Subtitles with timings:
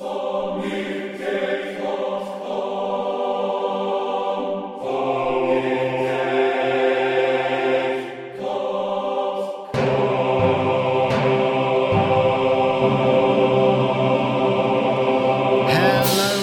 [0.00, 0.60] Hello,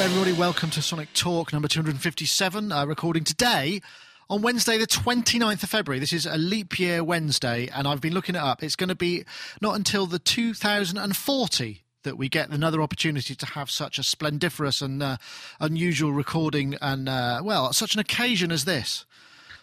[0.02, 0.34] everybody.
[0.34, 3.82] Welcome to Sonic Talk number 257, uh, recording today
[4.30, 6.00] on Wednesday, the 29th of February.
[6.00, 8.62] This is a leap year Wednesday, and I've been looking it up.
[8.64, 9.24] It's going to be
[9.62, 15.04] not until the 2040 that we get another opportunity to have such a splendiferous and
[15.04, 15.18] uh,
[15.60, 19.06] unusual recording and, uh, well, such an occasion as this.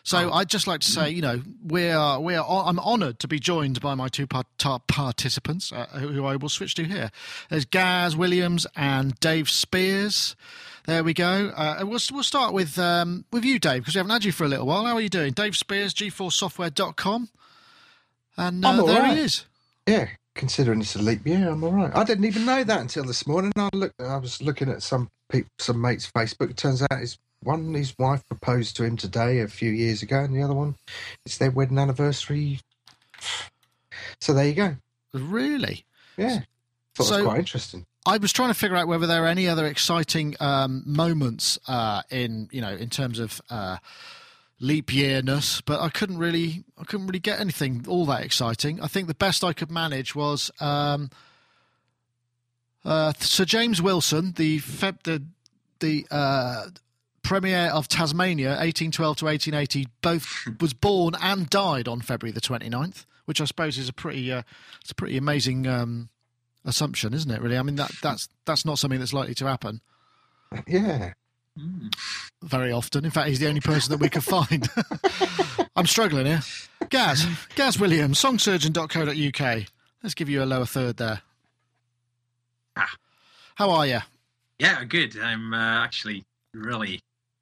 [0.05, 2.45] So I'd just like to say, you know, we are we are.
[2.67, 4.49] I'm honoured to be joined by my two part-
[4.89, 7.13] participants, uh, who I will switch to here.
[7.51, 10.35] There's Gaz Williams and Dave Spiers.
[10.87, 11.53] There we go.
[11.55, 14.43] Uh, we'll we'll start with um, with you, Dave, because we haven't had you for
[14.43, 14.85] a little while.
[14.85, 17.29] How are you doing, Dave Spiers, G4Software.com,
[18.37, 19.17] and uh, there right.
[19.17, 19.45] he is.
[19.87, 21.95] Yeah, considering it's a leap year, I'm all right.
[21.95, 23.53] I didn't even know that until this morning.
[23.57, 24.01] I looked.
[24.01, 26.51] I was looking at some people, some mates' Facebook.
[26.51, 30.21] It turns out his one, his wife proposed to him today a few years ago,
[30.21, 30.77] and the other one,
[31.27, 32.61] it's their wedding anniversary.
[34.21, 34.77] So there you go.
[35.13, 35.85] Really.
[36.17, 36.41] Yeah,
[36.95, 37.87] thought it So- was quite interesting.
[38.05, 42.03] I was trying to figure out whether there are any other exciting um, moments uh,
[42.11, 43.77] in you know in terms of uh,
[44.63, 48.81] leap yearness, but I couldn't really I couldn't really get anything all that exciting.
[48.81, 51.11] I think the best I could manage was um,
[52.85, 55.23] uh, Sir James Wilson, the Feb, the
[55.81, 56.67] the uh,
[57.23, 63.05] Premier of Tasmania, 1812 to 1880, both was born and died on February the 29th,
[63.25, 64.43] which I suppose is a pretty uh,
[64.81, 65.67] it's a pretty amazing.
[65.67, 66.09] Um,
[66.65, 67.43] assumption, isn't it?
[67.43, 69.81] Really, I mean that that's that's not something that's likely to happen
[70.69, 71.13] Yeah,
[72.43, 73.05] very often.
[73.05, 74.69] In fact, he's the only person that we could find.
[75.77, 76.41] I'm struggling here.
[76.91, 79.65] Gaz, Gaz Williams, songsurgeon.co.uk.
[80.03, 81.23] Let's give you a lower third there.
[82.77, 82.91] Ah.
[83.55, 84.01] How are you?
[84.59, 85.19] Yeah, good.
[85.19, 86.25] I'm uh, actually
[86.55, 87.01] really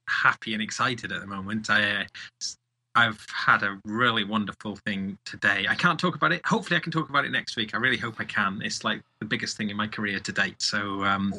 [0.08, 1.70] happy and excited at the moment.
[1.70, 2.04] I, uh,
[2.40, 2.56] s-
[2.94, 5.66] I've had a really wonderful thing today.
[5.68, 6.44] I can't talk about it.
[6.44, 7.74] Hopefully, I can talk about it next week.
[7.74, 8.60] I really hope I can.
[8.64, 10.60] It's like the biggest thing in my career to date.
[10.60, 11.32] So, um,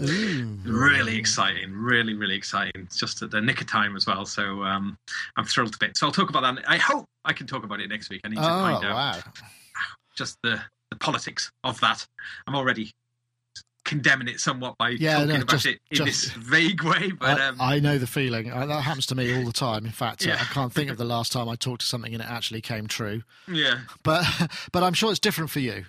[0.63, 1.73] really exciting.
[1.73, 2.83] Really, really exciting.
[2.83, 4.25] It's just at the nick of time as well.
[4.25, 4.97] So, um,
[5.35, 5.99] I'm thrilled to bits.
[5.99, 6.63] So, I'll talk about that.
[6.67, 8.21] I hope I can talk about it next week.
[8.23, 9.19] I need to Oh find out wow!
[10.15, 12.07] just the, the politics of that.
[12.47, 12.91] I'm already
[13.91, 17.11] condemning it somewhat by Yeah, talking no, about just- it in just- this vague way,
[17.11, 18.49] but I, um, I know the feeling.
[18.51, 19.85] Uh, that happens to me all the time.
[19.85, 20.35] In fact, uh, Yeah.
[20.41, 22.87] I can't think of the last time I talked to something and it actually came
[22.87, 23.23] true.
[23.47, 23.79] yeah.
[24.03, 24.25] But
[24.71, 25.85] but I'm sure it's different for you.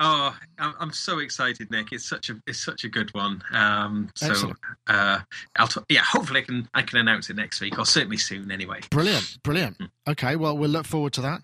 [0.00, 1.88] Oh, I'm, I'm so excited, Nick.
[1.90, 3.42] It's such a it's such a good one.
[3.50, 4.52] Um, so
[4.86, 5.18] uh,
[5.56, 8.52] I'll t- yeah, hopefully I can I can announce it next week or certainly soon
[8.52, 8.78] anyway.
[8.90, 9.76] Brilliant, brilliant.
[10.06, 11.40] Okay, well, we'll look forward to that.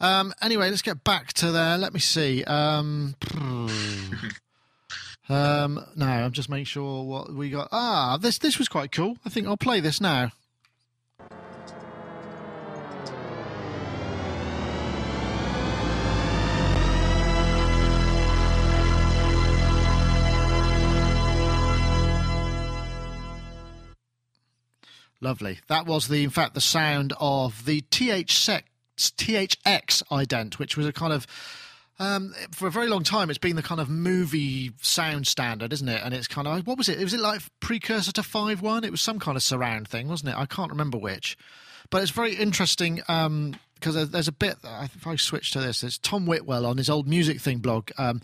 [0.00, 1.78] Um, anyway, let's get back to there.
[1.78, 2.44] Let me see.
[2.44, 3.16] Um,
[5.28, 7.68] um, no, I'm just making sure what we got.
[7.72, 9.18] Ah, this this was quite cool.
[9.24, 10.32] I think I'll play this now.
[25.20, 25.60] Lovely.
[25.68, 28.62] That was the, in fact, the sound of the THX,
[28.96, 31.26] THX ident, which was a kind of,
[31.98, 35.88] um, for a very long time, it's been the kind of movie sound standard, isn't
[35.88, 36.02] it?
[36.04, 36.98] And it's kind of, what was it?
[36.98, 38.84] Was it like precursor to 5.1?
[38.84, 40.36] It was some kind of surround thing, wasn't it?
[40.36, 41.38] I can't remember which.
[41.90, 45.80] But it's very interesting um, because there's, there's a bit, if I switch to this,
[45.80, 48.20] there's Tom Whitwell on his old music thing blog um,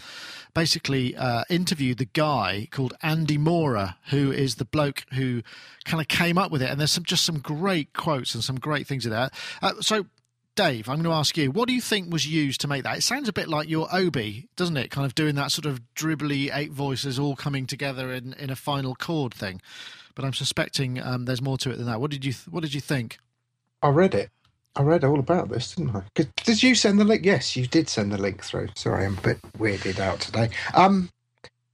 [0.55, 5.43] basically uh, interviewed the guy called Andy Moorer, who is the bloke who
[5.85, 6.71] kind of came up with it.
[6.71, 9.31] And there's some just some great quotes and some great things in there.
[9.61, 10.07] Uh, so,
[10.55, 12.99] Dave, I'm going to ask you, what do you think was used to make that?
[12.99, 14.91] It sounds a bit like your Obi, doesn't it?
[14.91, 18.57] Kind of doing that sort of dribbly eight voices all coming together in, in a
[18.57, 19.63] final chord thing.
[20.15, 22.03] But I'm suspecting um, there's more to it than that.
[22.03, 23.17] What did you th- What did you think?
[23.83, 24.29] I read it.
[24.77, 26.03] I read all about this, didn't I?
[26.45, 27.25] Did you send the link?
[27.25, 28.69] Yes, you did send the link through.
[28.77, 30.51] Sorry, I'm a bit weirded out today.
[30.75, 31.09] Um,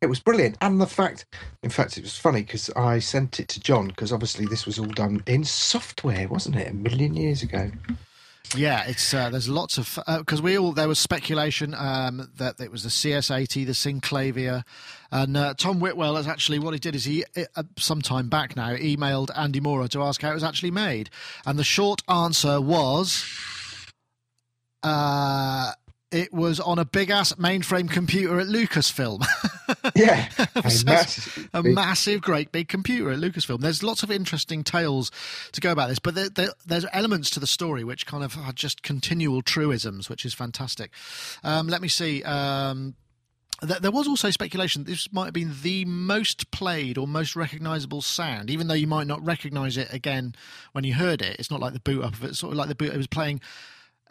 [0.00, 1.26] it was brilliant, and the fact,
[1.64, 4.79] in fact, it was funny because I sent it to John because obviously this was
[4.79, 6.70] all done in software, wasn't it?
[6.70, 7.70] A million years ago.
[8.56, 12.73] Yeah, it's uh, there's lots of because we all there was speculation um, that it
[12.73, 14.62] was the CS80, the Synclavier,
[15.11, 18.56] and uh, Tom Whitwell has actually what he did is he uh, some time back
[18.56, 21.11] now emailed Andy Moorer to ask how it was actually made,
[21.45, 23.23] and the short answer was,
[24.83, 25.73] uh,
[26.10, 29.25] it was on a big ass mainframe computer at Lucasfilm.
[29.94, 33.60] Yeah, a massive- a massive, great big computer at Lucasfilm.
[33.60, 35.10] There's lots of interesting tales
[35.52, 38.37] to go about this, but there, there, there's elements to the story which kind of
[38.38, 40.90] are just continual truisms, which is fantastic.
[41.44, 42.22] Um, let me see.
[42.22, 42.94] Um,
[43.61, 48.00] there was also speculation that this might have been the most played or most recognizable
[48.00, 50.34] sound, even though you might not recognize it again
[50.72, 51.37] when you heard it.
[51.38, 52.93] It's not like the boot up of it, it's sort of like the boot.
[52.93, 53.40] It was playing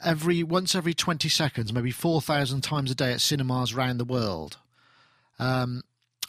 [0.03, 4.57] every once every 20 seconds, maybe 4,000 times a day at cinemas around the world.
[5.39, 5.83] Um,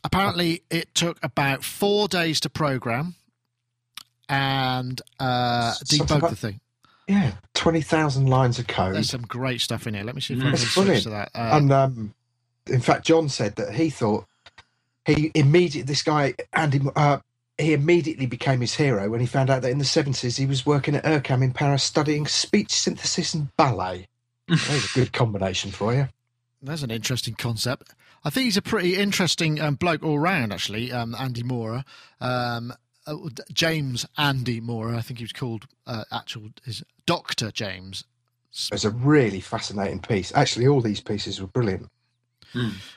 [0.04, 3.14] apparently, it took about four days to program
[4.28, 6.60] and uh, debug about- the thing.
[7.06, 8.94] Yeah, twenty thousand lines of code.
[8.94, 10.04] There's some great stuff in here.
[10.04, 10.48] Let me see if I Mm.
[10.50, 11.30] can switch to that.
[11.34, 12.14] Uh, and um,
[12.66, 14.26] in fact, John said that he thought
[15.06, 17.20] he immediately this guy Andy uh,
[17.58, 20.64] he immediately became his hero when he found out that in the seventies he was
[20.64, 24.06] working at IRCAM in Paris studying speech synthesis and ballet.
[24.46, 26.08] There's a good combination for you.
[26.62, 27.94] That's an interesting concept.
[28.24, 31.84] I think he's a pretty interesting um, bloke all round, actually, um, Andy Moorer.
[32.20, 32.72] Um,
[33.06, 33.16] uh,
[33.52, 38.04] James Andy Moorer, I think he was called uh, actual is Doctor James.
[38.50, 40.32] It's a really fascinating piece.
[40.34, 41.88] Actually, all these pieces were brilliant.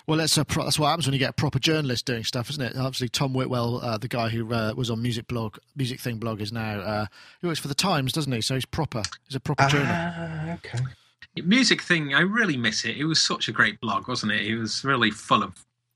[0.08, 2.50] Well, that's a pro- that's what happens when you get a proper journalist doing stuff,
[2.50, 2.76] isn't it?
[2.76, 6.42] Obviously, Tom Whitwell, uh, the guy who uh, was on Music Blog, Music Thing blog,
[6.42, 7.06] is now uh,
[7.42, 8.42] he works for the Times, doesn't he?
[8.42, 9.04] So he's proper.
[9.28, 9.94] He's a proper journalist.
[9.94, 10.80] Ah, okay.
[11.44, 12.98] music thing, I really miss it.
[12.98, 14.46] It was such a great blog, wasn't it?
[14.46, 15.54] It was really full of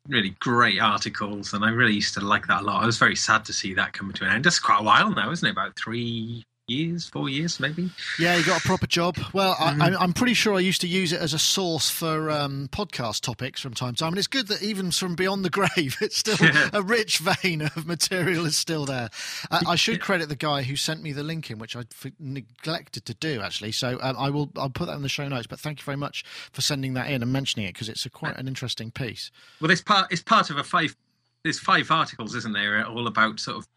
[0.08, 2.84] really great articles, and I really used to like that a lot.
[2.84, 4.44] I was very sad to see that come to an end.
[4.44, 5.52] That's quite a while now, isn't it?
[5.52, 7.90] About three years, four years, maybe.
[8.20, 9.18] Yeah, you got a proper job.
[9.34, 9.82] Well, I, Mhm.
[9.98, 13.22] I, I'm pretty sure I used to use it as a source for um, podcast
[13.22, 16.18] topics from time to time, and it's good that even from beyond the grave, it's
[16.18, 16.70] still Yeah.
[16.74, 19.10] a rich vein of material is still there.
[19.52, 22.12] Uh, I should credit the guy who sent me the link in, which I f-
[22.20, 23.72] neglected to do actually.
[23.72, 25.48] So um, I will I'll put that in the show notes.
[25.48, 28.10] But thank you very much for sending that in and mentioning it because it's a
[28.10, 29.30] quite an interesting piece.
[29.62, 30.12] Well, it's part.
[30.12, 30.96] It's part of a five.
[31.46, 32.84] There's five articles, isn't there?
[32.88, 33.68] All about sort of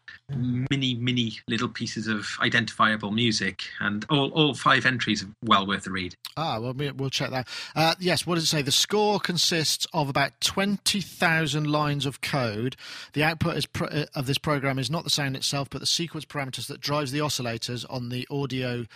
[0.71, 5.85] mini, mini little pieces of identifiable music, and all all five entries are well worth
[5.85, 6.15] a read.
[6.35, 7.47] Ah, well, we- we'll check that.
[7.75, 8.63] Uh, yes, what does it say?
[8.63, 12.75] The score consists of about 20,000 lines of code.
[13.13, 16.25] The output pro- uh, of this program is not the sound itself, but the sequence
[16.25, 18.87] parameters that drives the oscillators on the audio.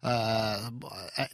[0.00, 0.70] Uh,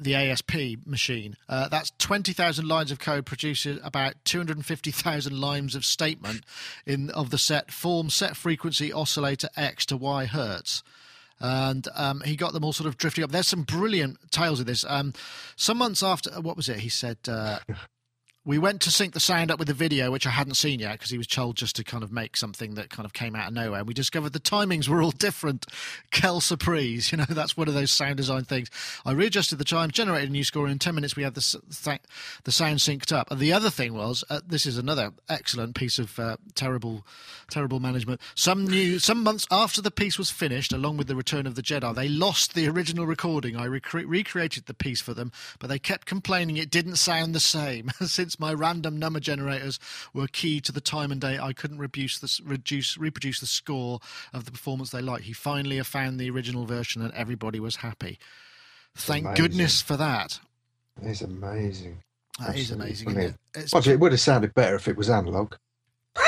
[0.01, 0.55] the ASP
[0.87, 1.37] machine.
[1.51, 6.45] Uh, that's 20,000 lines of code produces about 250,000 lines of statement
[6.87, 10.83] in of the set form set frequency oscillator X to Y hertz
[11.41, 13.31] and um, he got them all sort of drifting up.
[13.31, 14.85] There's some brilliant tales of this.
[14.89, 15.13] Um,
[15.57, 16.79] some months after, what was it?
[16.79, 17.59] He said uh,
[18.47, 20.93] we went to sync the sound up with the video, which I hadn't seen yet
[20.93, 23.49] because he was told just to kind of make something that kind of came out
[23.49, 23.79] of nowhere.
[23.79, 25.67] And we discovered the timings were all different.
[26.13, 27.11] Quelle surprise!
[27.11, 28.71] You know, that's one of those sound design things.
[29.07, 31.41] I readjusted the time, generated a new score, and in ten minutes we had the
[31.41, 32.01] th-
[32.45, 33.31] the sound synced up.
[33.31, 37.07] And the other thing was, uh, this is another excellent piece of uh, terrible,
[37.49, 38.21] terrible management.
[38.35, 41.63] Some new, some months after the piece was finished, along with the Return of the
[41.63, 43.57] Jedi, they lost the original recording.
[43.57, 47.41] I recre- recreated the piece for them, but they kept complaining it didn't sound the
[47.41, 47.91] same.
[48.05, 49.79] Since my random number generators
[50.13, 54.01] were key to the time and date, I couldn't reduce the, reduce, reproduce the score
[54.33, 55.25] of the performance they liked.
[55.25, 58.19] He finally found the original version, and everybody was happy.
[58.97, 59.45] Thank amazing.
[59.45, 60.39] goodness for that.
[61.03, 61.99] It's amazing.
[62.39, 63.11] That is Absolutely amazing.
[63.11, 63.23] Isn't
[63.55, 63.87] it?
[63.87, 65.55] You, it would have sounded better if it was analog.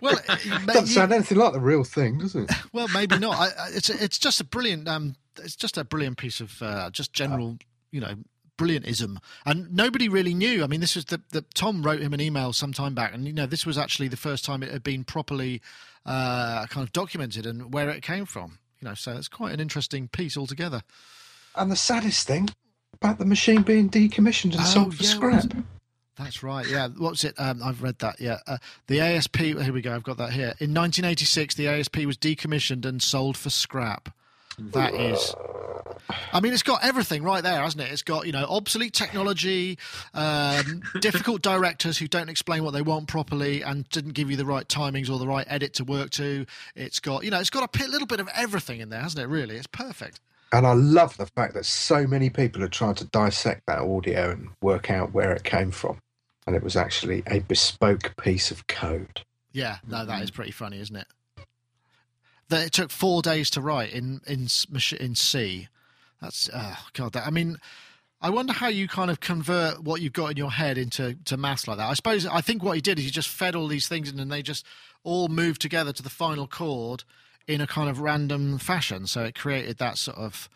[0.00, 2.50] well, It doesn't you- sound anything like the real thing, does it?
[2.72, 3.36] well, maybe not.
[3.36, 4.88] I, I, it's it's just a brilliant.
[4.88, 7.58] Um, it's just a brilliant piece of uh, just general,
[7.90, 8.14] you know,
[8.58, 9.16] brilliantism.
[9.46, 10.62] And nobody really knew.
[10.62, 13.26] I mean, this was the, the Tom wrote him an email some time back, and
[13.26, 15.62] you know, this was actually the first time it had been properly
[16.04, 18.58] uh, kind of documented and where it came from.
[18.80, 20.82] You know, so it's quite an interesting piece altogether.
[21.56, 22.48] And the saddest thing
[22.94, 25.52] about the machine being decommissioned and Oh, sold for yeah, scrap.
[26.16, 26.66] That's right.
[26.68, 26.88] Yeah.
[26.88, 27.34] What's it?
[27.38, 28.20] Um, I've read that.
[28.20, 28.38] Yeah.
[28.46, 29.36] Uh, the ASP.
[29.36, 29.94] Here we go.
[29.94, 30.54] I've got that here.
[30.58, 34.08] In 1986, the ASP was decommissioned and sold for scrap.
[34.58, 35.34] That is.
[36.32, 37.92] I mean, it's got everything right there, hasn't it?
[37.92, 39.78] It's got you know obsolete technology,
[40.14, 44.46] um, difficult directors who don't explain what they want properly and didn't give you the
[44.46, 46.46] right timings or the right edit to work to.
[46.74, 49.28] It's got you know it's got a little bit of everything in there, hasn't it?
[49.28, 50.20] Really, it's perfect.
[50.52, 54.30] And I love the fact that so many people are trying to dissect that audio
[54.30, 55.98] and work out where it came from.
[56.46, 59.20] And it was actually a bespoke piece of code.
[59.52, 61.06] Yeah, no, that is pretty funny, isn't it?
[62.50, 64.48] That it took four days to write in in
[65.00, 65.68] in C.
[66.20, 67.12] That's oh god.
[67.12, 67.58] That I mean,
[68.20, 71.36] I wonder how you kind of convert what you've got in your head into to
[71.36, 71.88] maths like that.
[71.88, 74.18] I suppose I think what he did is he just fed all these things in,
[74.18, 74.64] and they just
[75.04, 77.04] all moved together to the final chord
[77.46, 79.06] in a kind of random fashion.
[79.06, 80.48] So it created that sort of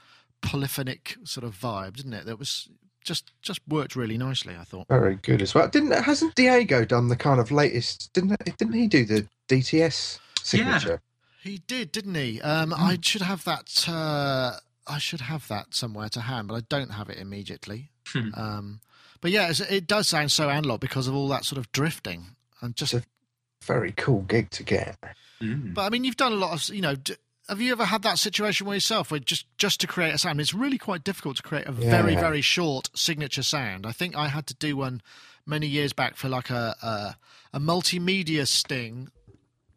[0.42, 2.26] polyphonic sort of vibe, didn't it?
[2.26, 2.68] That was
[3.04, 4.54] just just worked really nicely.
[4.58, 4.88] I thought.
[4.88, 5.68] Very good as well.
[5.68, 8.12] Didn't hasn't Diego done the kind of latest?
[8.12, 11.00] Didn't didn't he do the DTS signature?
[11.42, 12.40] He did, didn't he?
[12.40, 13.88] Um, I should have that.
[13.88, 14.52] Uh,
[14.86, 17.90] I should have that somewhere to hand, but I don't have it immediately.
[18.06, 18.30] Hmm.
[18.34, 18.80] Um,
[19.20, 22.36] But yeah, it's, it does sound so analog because of all that sort of drifting
[22.60, 22.94] and just.
[22.94, 24.98] It's a very cool gig to get.
[25.40, 25.74] Mm.
[25.74, 26.94] But I mean, you've done a lot of, you know.
[26.96, 27.14] D-
[27.48, 30.40] have you ever had that situation with yourself where just just to create a sound,
[30.40, 33.84] it's really quite difficult to create a very very short signature sound.
[33.84, 35.02] I think I had to do one
[35.44, 37.16] many years back for like a a,
[37.52, 39.08] a multimedia sting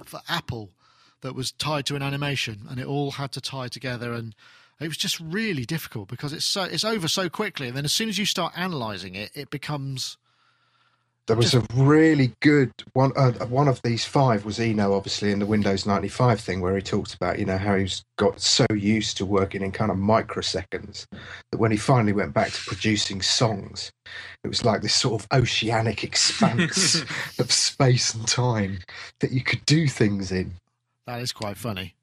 [0.04, 0.70] for Apple
[1.26, 4.36] that was tied to an animation, and it all had to tie together, and
[4.80, 7.92] it was just really difficult because it's so it's over so quickly, and then as
[7.94, 10.18] soon as you start analyzing it, it becomes
[11.26, 13.12] There was a really good one.
[13.16, 16.82] Uh, one of these five was Eno, obviously, in the Windows 95 thing, where he
[16.84, 21.08] talked about, you know, how he's got so used to working in kind of microseconds
[21.52, 23.92] that when he finally went back to producing songs,
[24.44, 27.02] it was like this sort of oceanic expanse
[27.40, 28.78] of space and time
[29.20, 30.54] that you could do things in.
[31.08, 31.96] That is quite funny.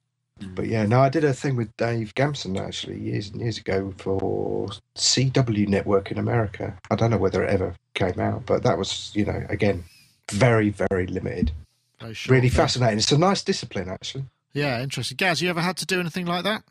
[0.55, 3.95] But yeah, no, I did a thing with Dave Gamson actually years and years ago
[3.99, 6.77] for CW Network in America.
[6.91, 9.85] I don't know whether it ever came out, but that was, you know, again,
[10.31, 11.53] very, very limited.
[12.01, 12.55] Very short, Really yeah.
[12.55, 12.99] fascinating.
[12.99, 14.25] It's a nice discipline, actually.
[14.53, 15.17] Yeah, interesting.
[15.17, 16.63] Gaz, you ever had to do anything like that?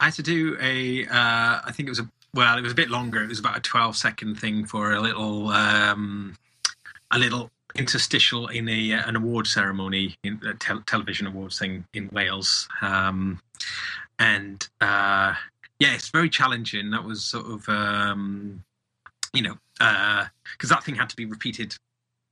[0.00, 1.06] I had to do a.
[1.06, 2.10] Uh, I think it was a.
[2.34, 3.22] Well, it was a bit longer.
[3.22, 5.48] It was about a twelve second thing for a little.
[5.48, 6.36] Um,
[7.10, 11.84] a little interstitial in a uh, an award ceremony in a tel- television awards thing
[11.94, 12.68] in Wales.
[12.82, 13.40] Um,
[14.18, 15.34] and uh,
[15.78, 16.90] yeah, it's very challenging.
[16.90, 17.68] That was sort of.
[17.68, 18.62] Um,
[19.34, 21.74] you know, because that thing had to be repeated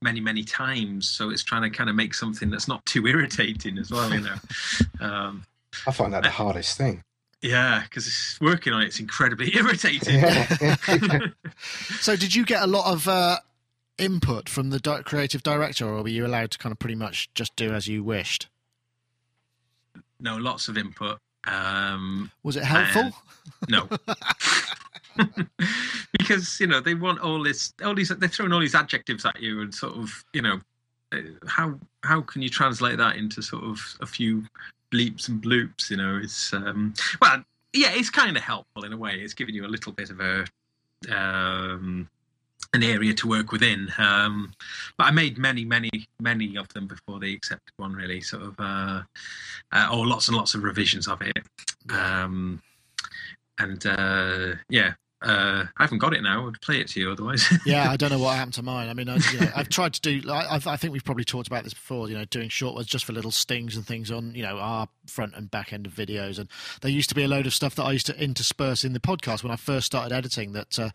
[0.01, 3.77] many many times so it's trying to kind of make something that's not too irritating
[3.77, 4.35] as well you know
[4.99, 5.43] um
[5.87, 7.01] I find that the hardest thing.
[7.41, 10.77] yeah because working on it's incredibly irritating Yeah.
[12.01, 13.37] So, did you get a lot of uh,
[13.97, 17.29] input from the di- creative director, or were you allowed to kind of pretty much
[17.33, 18.47] just do as you wished?
[20.17, 23.11] no lots of input um Was it helpful?
[23.67, 23.87] no
[26.17, 29.41] because you know they want all this all these they're throwing all these adjectives at
[29.41, 30.59] you and sort of you know
[31.11, 34.43] uh, how how can you translate that into sort of a few
[34.91, 38.97] bleeps and bloops you know it's um well yeah it's kind of helpful in a
[38.97, 40.45] way it's giving you a little bit of a
[41.13, 42.07] um
[42.73, 43.91] an area to work within.
[43.97, 44.53] Um
[44.97, 48.55] but i made many many many of them before they accepted one really sort of
[48.59, 49.01] uh,
[49.71, 51.37] uh or lots and lots of revisions of it.
[51.89, 52.61] Um
[53.59, 54.93] and uh yeah
[55.25, 58.11] uh i haven't got it now i'd play it to you otherwise yeah, I don't
[58.11, 58.89] know what happened to mine.
[58.89, 60.29] I mean, I, you know, I've tried to do.
[60.29, 62.09] I, I think we've probably talked about this before.
[62.09, 64.87] You know, doing short ones just for little stings and things on you know our
[65.07, 66.39] front and back end of videos.
[66.39, 66.49] And
[66.81, 68.99] there used to be a load of stuff that I used to intersperse in the
[68.99, 70.53] podcast when I first started editing.
[70.53, 70.89] That uh,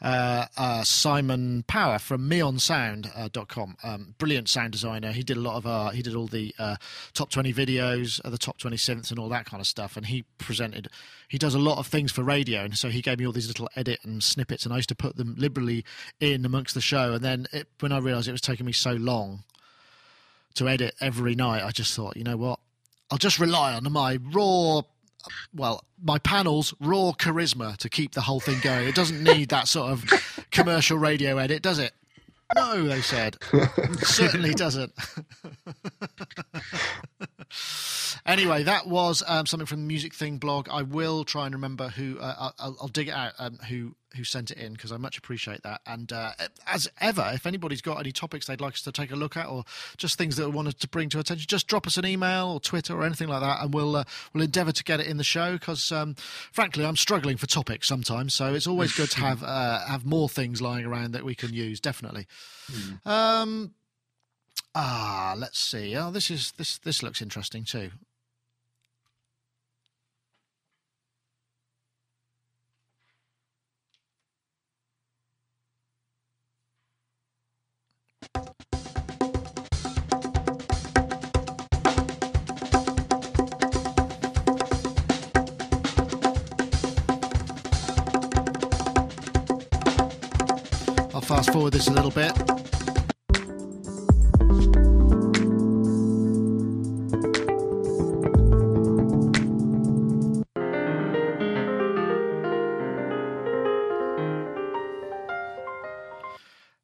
[0.00, 5.12] uh, uh, Simon Power from MeonSound.com, um, brilliant sound designer.
[5.12, 6.76] He did a lot of uh, he did all the uh,
[7.14, 9.96] top twenty videos, uh, the top twenty synths, and all that kind of stuff.
[9.96, 10.88] And he presented.
[11.32, 13.48] He does a lot of things for radio, and so he gave me all these
[13.48, 15.82] little edit and snippets, and I used to put them liberally
[16.20, 17.14] in amongst the show.
[17.14, 19.44] And then it, when I realised it was taking me so long
[20.56, 22.60] to edit every night, I just thought, you know what?
[23.10, 24.82] I'll just rely on my raw,
[25.54, 28.86] well, my panel's raw charisma to keep the whole thing going.
[28.86, 30.04] It doesn't need that sort of
[30.50, 31.92] commercial radio edit, does it?
[32.54, 33.38] No, they said.
[34.00, 34.92] Certainly doesn't.
[38.26, 40.68] anyway, that was um, something from the Music Thing blog.
[40.70, 42.18] I will try and remember who.
[42.18, 43.32] Uh, I'll, I'll dig it out.
[43.38, 45.80] Um, who who sent it in because I much appreciate that.
[45.86, 46.32] And uh,
[46.66, 49.46] as ever, if anybody's got any topics they'd like us to take a look at,
[49.46, 49.64] or
[49.96, 52.60] just things that we wanted to bring to attention, just drop us an email or
[52.60, 55.24] Twitter or anything like that, and we'll uh, we'll endeavour to get it in the
[55.24, 55.52] show.
[55.52, 56.14] Because um,
[56.52, 60.28] frankly, I'm struggling for topics sometimes, so it's always good to have uh, have more
[60.28, 61.80] things lying around that we can use.
[61.80, 62.26] Definitely.
[63.04, 63.74] Um,
[64.74, 65.96] ah, let's see.
[65.96, 67.90] Oh, this is this this looks interesting too.
[91.14, 92.61] I'll fast forward this a little bit.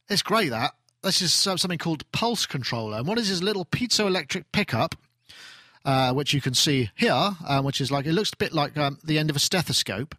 [0.09, 0.75] It's great that.
[1.03, 2.99] This is something called Pulse Controller.
[2.99, 4.95] And what is this little piezoelectric pickup,
[5.85, 8.77] uh, which you can see here, um, which is like, it looks a bit like
[8.77, 10.15] um, the end of a stethoscope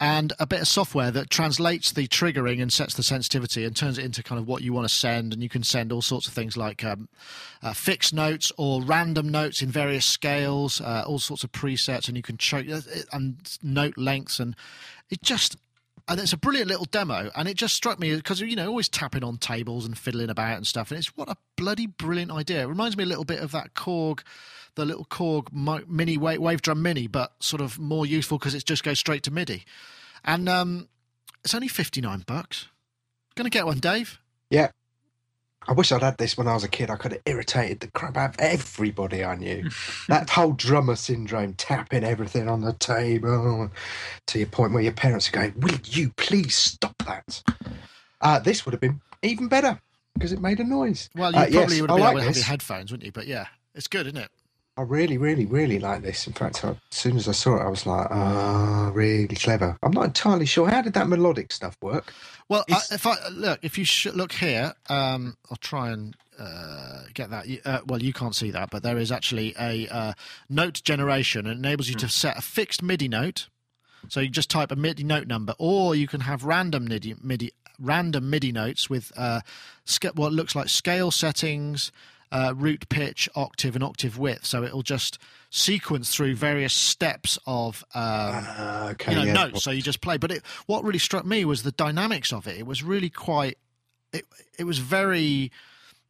[0.00, 3.96] and a bit of software that translates the triggering and sets the sensitivity and turns
[3.98, 5.32] it into kind of what you want to send.
[5.32, 7.08] And you can send all sorts of things like um,
[7.62, 12.16] uh, fixed notes or random notes in various scales, uh, all sorts of presets, and
[12.16, 12.80] you can cho-
[13.12, 14.56] and note lengths, and
[15.08, 15.56] it just
[16.06, 17.30] and it's a brilliant little demo.
[17.34, 20.56] And it just struck me because you know always tapping on tables and fiddling about
[20.56, 20.90] and stuff.
[20.90, 22.62] And it's what a bloody brilliant idea.
[22.62, 24.20] It reminds me a little bit of that Korg,
[24.74, 25.48] the little Korg
[25.88, 29.22] mini wave, wave drum mini, but sort of more useful because it just goes straight
[29.24, 29.64] to MIDI.
[30.24, 30.88] And um,
[31.42, 32.68] it's only fifty nine bucks.
[33.34, 34.20] Gonna get one, Dave.
[34.50, 34.70] Yeah,
[35.66, 36.90] I wish I'd had this when I was a kid.
[36.90, 39.68] I could have irritated the crap out of everybody I knew.
[40.08, 43.70] that whole drummer syndrome, tapping everything on the table
[44.26, 47.42] to your point where your parents are going, Will you please stop that?
[48.20, 49.80] Uh, this would have been even better
[50.14, 51.10] because it made a noise.
[51.14, 52.90] Well, you uh, probably yes, would I have been like able to have your headphones,
[52.90, 53.12] wouldn't you?
[53.12, 54.30] But yeah, it's good, isn't it?
[54.76, 56.26] I really, really, really like this.
[56.26, 59.78] In fact, I, as soon as I saw it, I was like, "Ah, really clever."
[59.82, 62.12] I'm not entirely sure how did that melodic stuff work.
[62.48, 67.04] Well, I, if I look, if you sh- look here, um, I'll try and uh,
[67.14, 67.46] get that.
[67.64, 70.12] Uh, well, you can't see that, but there is actually a uh,
[70.48, 71.46] note generation.
[71.46, 73.48] It enables you to set a fixed MIDI note.
[74.08, 77.52] So you just type a MIDI note number, or you can have random MIDI, MIDI
[77.80, 79.40] random MIDI notes with uh,
[80.14, 81.92] what looks like scale settings,
[82.32, 84.44] uh, root pitch, octave, and octave width.
[84.44, 85.18] So it'll just
[85.50, 89.32] sequence through various steps of um, Ah, okay, you know yeah.
[89.32, 89.62] notes.
[89.62, 90.16] So you just play.
[90.16, 92.58] But it what really struck me was the dynamics of it.
[92.58, 93.58] It was really quite
[94.12, 94.24] it
[94.58, 95.50] it was very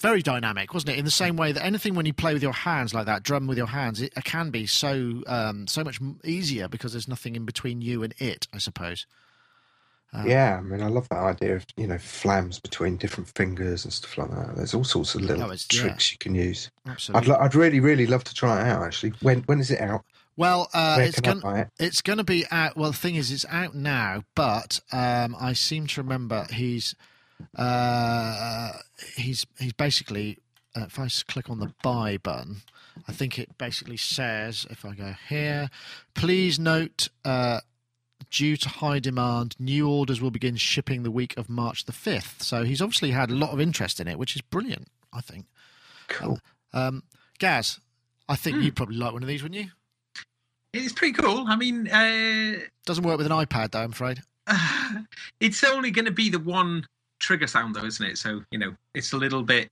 [0.00, 0.98] very dynamic wasn't it?
[0.98, 3.46] In the same way that anything when you play with your hands like that drum
[3.46, 7.36] with your hands it, it can be so um so much easier because there's nothing
[7.36, 9.06] in between you and it i suppose
[10.14, 13.84] Um, Yeah, I mean, I love that idea of you know flams between different fingers
[13.84, 14.56] and stuff like that.
[14.56, 15.80] There's all sorts of little Oh, it's- yeah.
[15.82, 16.70] tricks you can use.
[16.86, 18.82] Absolutely, I'd lo- I'd really, really love to try it out.
[18.82, 20.04] Actually, when when is it out?
[20.36, 21.68] well uh it's gonna it?
[21.78, 22.76] It's going to be out.
[22.76, 26.94] Well, the thing is, it's out now, but um, I seem to remember he's
[27.56, 28.72] uh,
[29.16, 30.38] he's he's basically.
[30.76, 32.62] Uh, if I click on the buy button,
[33.06, 35.70] I think it basically says, if I go here,
[36.14, 37.60] please note, uh,
[38.30, 42.42] due to high demand, new orders will begin shipping the week of March the fifth.
[42.42, 44.88] So he's obviously had a lot of interest in it, which is brilliant.
[45.12, 45.46] I think.
[46.08, 46.40] Cool.
[46.72, 47.04] Um,
[47.38, 47.78] Gaz,
[48.28, 48.62] I think Hmm.
[48.62, 49.70] you'd probably like one of these, wouldn't you?
[50.72, 51.44] It's pretty cool.
[51.46, 53.82] I mean, uh, Doesn't work with an iPad, though.
[53.82, 54.22] I'm afraid.
[55.40, 56.86] it's only going to be the one
[57.20, 58.18] trigger sound, though, isn't it?
[58.18, 59.70] So you know, it's a little bit,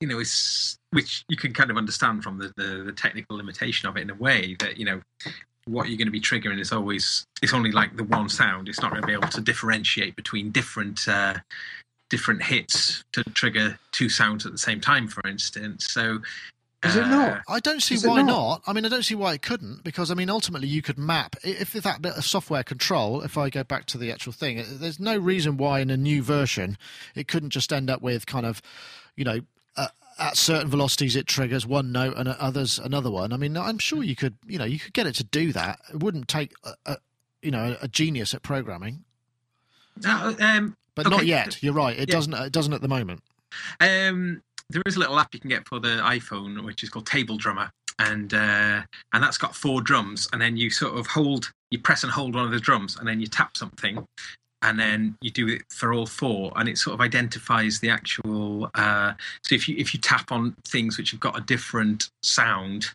[0.00, 3.88] you know, it's which you can kind of understand from the the, the technical limitation
[3.88, 5.00] of it in a way that you know
[5.66, 8.68] what you're going to be triggering is always it's only like the one sound.
[8.68, 11.06] It's not going to be able to differentiate between different.
[11.08, 11.34] Uh,
[12.08, 16.20] different hits to trigger two sounds at the same time for instance so
[16.84, 17.40] Is it uh, not?
[17.48, 18.26] I don't see Is why not?
[18.28, 18.62] not?
[18.64, 21.34] I mean, I don't see why it couldn't because I mean, ultimately, you could map
[21.44, 23.22] i- if that bit of software control.
[23.22, 25.96] If I go back to the actual thing, uh, there's no reason why in a
[25.96, 26.78] new version
[27.16, 28.62] it couldn't just end up with kind of,
[29.16, 29.40] you know.
[30.18, 33.32] At certain velocities, it triggers one note, and at others another one.
[33.34, 35.78] I mean, I'm sure you could, you know, you could get it to do that.
[35.92, 36.96] It wouldn't take, a, a,
[37.42, 39.04] you know, a genius at programming,
[40.06, 41.62] uh, um, but not yet.
[41.62, 41.94] You're right.
[41.98, 42.14] It Yeah.
[42.14, 42.32] doesn't.
[42.34, 43.22] It doesn't at the moment.
[43.80, 47.06] Um, there is a little app you can get for the iPhone, which is called
[47.06, 51.52] Table Drummer, and uh, and that's got four drums, and then you sort of hold,
[51.70, 54.02] you press and hold one of the drums, and then you tap something,
[54.66, 58.68] and then you do it for all four, and it sort of identifies the actual.
[58.74, 62.86] Uh, so if you if you tap on things which have got a different sound,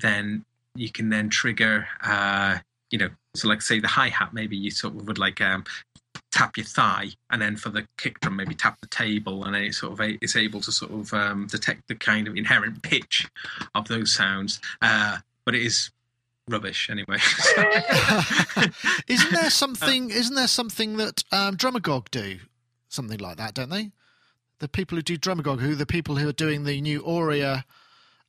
[0.00, 1.86] then you can then trigger.
[2.02, 2.58] Uh,
[2.90, 5.64] you know, so like say the hi hat, maybe you sort of would like um,
[6.32, 9.62] tap your thigh, and then for the kick drum, maybe tap the table, and then
[9.62, 13.28] it sort of it's able to sort of um, detect the kind of inherent pitch
[13.76, 14.60] of those sounds.
[14.82, 15.92] Uh, but it is
[16.48, 17.18] rubbish anyway.
[19.08, 20.10] isn't there something?
[20.10, 22.38] Isn't there something that um, Drumagog do?
[22.88, 23.92] Something like that, don't they?
[24.58, 27.64] The people who do Drumagog, who are the people who are doing the new Auria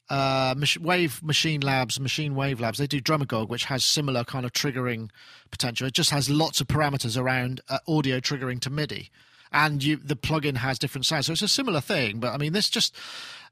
[0.09, 4.51] uh, Wave Machine Labs, Machine Wave Labs, they do Drumagog, which has similar kind of
[4.53, 5.09] triggering
[5.49, 5.87] potential.
[5.87, 9.09] It just has lots of parameters around uh, audio triggering to MIDI,
[9.51, 11.27] and you the plugin has different sounds.
[11.27, 12.95] So it's a similar thing, but I mean, this just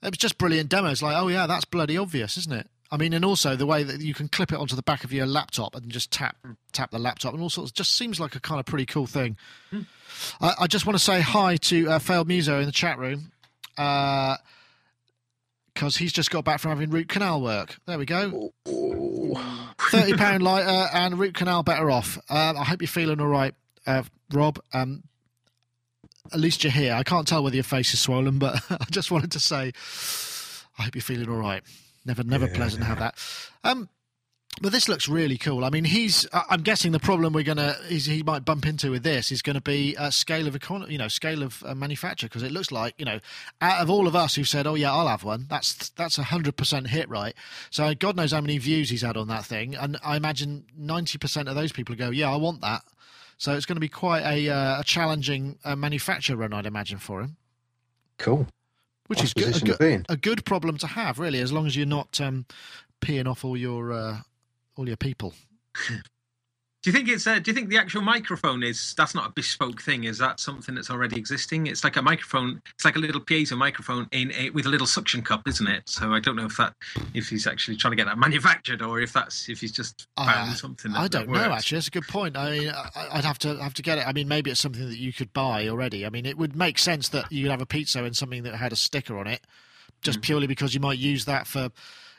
[0.03, 1.01] it was just brilliant demos.
[1.01, 2.69] Like, oh yeah, that's bloody obvious, isn't it?
[2.91, 5.13] I mean, and also the way that you can clip it onto the back of
[5.13, 6.35] your laptop and just tap
[6.73, 7.71] tap the laptop and all sorts.
[7.71, 9.37] Just seems like a kind of pretty cool thing.
[10.41, 13.31] I, I just want to say hi to uh, Failed Muso in the chat room.
[13.77, 14.37] Uh,
[15.73, 17.77] because he's just got back from having root canal work.
[17.85, 18.51] There we go.
[18.65, 22.17] Thirty pound lighter and root canal better off.
[22.29, 23.55] Um, I hope you're feeling all right,
[23.87, 24.59] uh, Rob.
[24.73, 25.03] Um,
[26.33, 26.93] at least you're here.
[26.93, 29.71] I can't tell whether your face is swollen, but I just wanted to say,
[30.77, 31.63] I hope you're feeling all right.
[32.05, 32.53] Never, never Yeah.
[32.55, 33.15] pleasant to have that.
[33.63, 33.89] Um,
[34.61, 35.63] but this looks really cool.
[35.63, 36.27] I mean, he's.
[36.33, 39.61] I'm guessing the problem we're gonna he might bump into with this is going to
[39.61, 42.93] be uh, scale of econ- you know, scale of uh, manufacture because it looks like
[42.97, 43.19] you know,
[43.61, 46.23] out of all of us who said, "Oh yeah, I'll have one," that's that's a
[46.23, 47.33] hundred percent hit right.
[47.69, 51.17] So God knows how many views he's had on that thing, and I imagine ninety
[51.17, 52.83] percent of those people go, "Yeah, I want that."
[53.37, 56.99] So it's going to be quite a, uh, a challenging uh, manufacturer run, I'd imagine,
[56.99, 57.37] for him.
[58.19, 58.45] Cool.
[59.11, 61.85] Which is good, a, good, a good problem to have, really, as long as you're
[61.85, 62.45] not um,
[63.01, 64.19] peeing off all your uh,
[64.77, 65.33] all your people.
[66.83, 67.27] Do you think it's?
[67.27, 68.95] Uh, do you think the actual microphone is?
[68.97, 70.05] That's not a bespoke thing.
[70.05, 71.67] Is that something that's already existing?
[71.67, 72.59] It's like a microphone.
[72.73, 75.87] It's like a little piezo microphone in a, with a little suction cup, isn't it?
[75.87, 76.73] So I don't know if that
[77.13, 80.51] if he's actually trying to get that manufactured or if that's if he's just found
[80.51, 80.91] Uh, something.
[80.93, 81.51] That, I don't know.
[81.51, 82.35] Actually, that's a good point.
[82.35, 84.07] I mean, I- I'd have to have to get it.
[84.07, 86.03] I mean, maybe it's something that you could buy already.
[86.03, 88.73] I mean, it would make sense that you'd have a piezo and something that had
[88.73, 89.41] a sticker on it,
[90.01, 90.23] just Mm.
[90.23, 91.69] purely because you might use that for,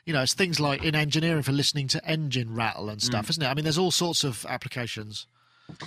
[0.07, 3.05] you know, it's things like in engineering for listening to engine rattle and Mm.
[3.05, 3.47] stuff, isn't it?
[3.47, 5.27] I mean, there's all sorts of applications,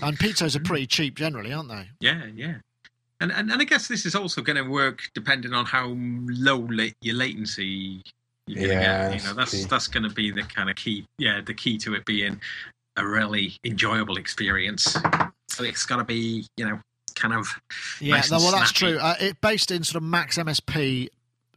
[0.01, 1.89] and piezos are pretty cheap generally, aren't they?
[1.99, 2.56] Yeah, yeah.
[3.21, 6.67] And, and and I guess this is also going to work depending on how low
[6.69, 8.01] la- your latency
[8.47, 9.21] you're Yeah, get.
[9.21, 9.63] You know, that's key.
[9.69, 11.06] that's going to be the kind of key.
[11.17, 12.39] Yeah, the key to it being
[12.97, 14.97] a really enjoyable experience.
[15.49, 16.80] So it's got to be, you know,
[17.15, 17.47] kind of
[18.01, 18.97] Yeah, Nice no, well, that's true.
[18.97, 21.08] Uh, it based in sort of Max MSP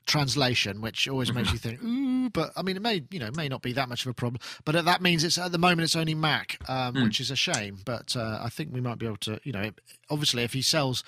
[0.08, 1.52] translation, which always makes Mhm.
[1.52, 4.04] you think, ooh, but I mean, it may, you know, may not be that much
[4.04, 4.40] of a problem.
[4.64, 7.04] But that means it's at the moment it's only Mac, um, Mm.
[7.04, 7.78] which is a shame.
[7.84, 9.70] But uh, I think we might be able to, you know,
[10.10, 11.04] obviously if he sells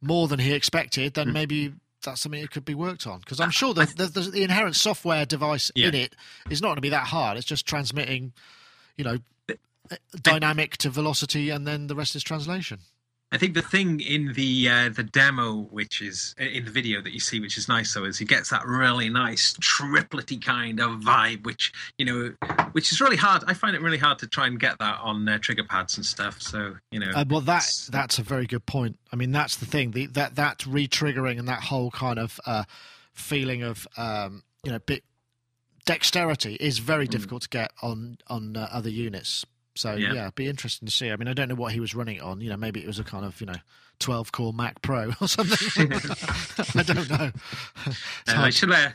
[0.00, 1.32] more than he expected, then Mm.
[1.34, 3.20] maybe that's something that could be worked on.
[3.20, 5.88] Because I'm sure the, the, the, the inherent software device Yeah.
[5.88, 6.14] in it
[6.48, 7.36] is not going to be that hard.
[7.36, 8.32] It's just transmitting,
[8.96, 9.18] you know,
[10.22, 12.78] dynamic to velocity, and then the rest is translation.
[13.34, 17.12] I think the thing in the uh, the demo, which is in the video that
[17.12, 21.00] you see, which is nice, though, is he gets that really nice triplety kind of
[21.00, 22.34] vibe, which you know,
[22.72, 23.42] which is really hard.
[23.48, 26.06] I find it really hard to try and get that on uh, trigger pads and
[26.06, 26.40] stuff.
[26.40, 28.98] So you know, Uh, well, that that's a very good point.
[29.12, 29.90] I mean, that's the thing.
[29.90, 32.62] The, that that re-triggering and that whole kind of uh,
[33.14, 35.02] feeling of um, you know bit
[35.86, 37.10] dexterity is very Mm.
[37.10, 39.44] difficult to get on on uh, other units.
[39.76, 40.12] So yeah.
[40.12, 40.22] Yeah.
[40.22, 41.10] it'd be interesting to see.
[41.10, 42.40] I mean, I don't know what he was running it on.
[42.40, 43.56] You know, maybe it was a kind of you know
[43.98, 45.92] twelve core Mac Pro or something.
[46.74, 47.30] I don't know.
[48.28, 48.70] I should.
[48.70, 48.90] Uh,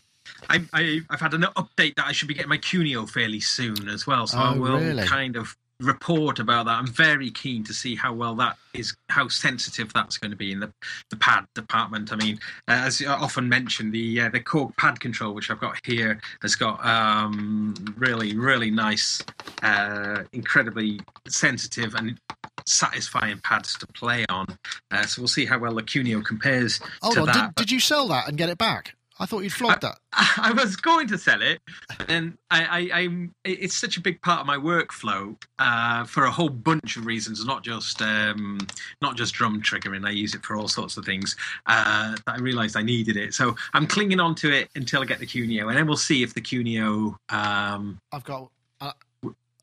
[0.49, 3.89] I, I, I've had an update that I should be getting my QuNeo fairly soon
[3.89, 5.05] as well, so I Oh, will really?
[5.05, 6.77] kind of report about that.
[6.77, 10.51] I'm very keen to see how well that is, how sensitive that's going to be
[10.51, 10.71] in the,
[11.09, 12.11] the pad department.
[12.11, 15.59] I mean, uh, as I often mentioned, the uh, the Korg pad control, which I've
[15.59, 19.21] got here, has got um, really really nice,
[19.63, 22.19] uh, incredibly sensitive and
[22.65, 24.45] satisfying pads to play on.
[24.91, 27.79] Uh, so we'll see how well the QuNeo compares Hold to on, did, did you
[27.79, 28.95] sell that and get it back?
[29.19, 29.99] I thought you'd flogged that.
[30.13, 31.60] I was going to sell it,
[32.08, 33.36] and I, I, I'm.
[33.43, 37.43] It's such a big part of my workflow uh, for a whole bunch of reasons,
[37.45, 38.60] not just um,
[39.01, 40.08] not just drum triggering.
[40.08, 41.36] I use it for all sorts of things.
[41.65, 45.05] Uh, that I realised I needed it, so I'm clinging on to it until I
[45.05, 47.15] get the QuNeo, and then we'll see if the QuNeo.
[47.29, 48.49] Um, I've got.
[48.79, 48.93] Uh,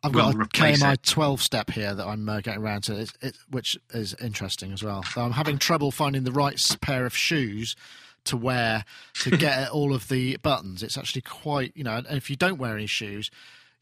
[0.04, 1.02] I've got a KMI it.
[1.02, 4.84] 12 step here that I'm uh, getting around to, it, it, which is interesting as
[4.84, 5.02] well.
[5.02, 7.74] So I'm having trouble finding the right pair of shoes
[8.26, 8.84] to wear
[9.22, 10.82] to get at all of the buttons.
[10.82, 13.30] It's actually quite, you know, and if you don't wear any shoes,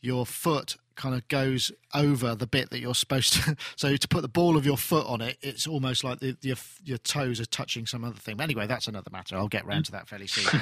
[0.00, 3.56] your foot kind of goes over the bit that you're supposed to.
[3.76, 6.56] So to put the ball of your foot on it, it's almost like the, your
[6.84, 8.36] your toes are touching some other thing.
[8.36, 9.36] But anyway, that's another matter.
[9.36, 10.60] I'll get round to that fairly soon.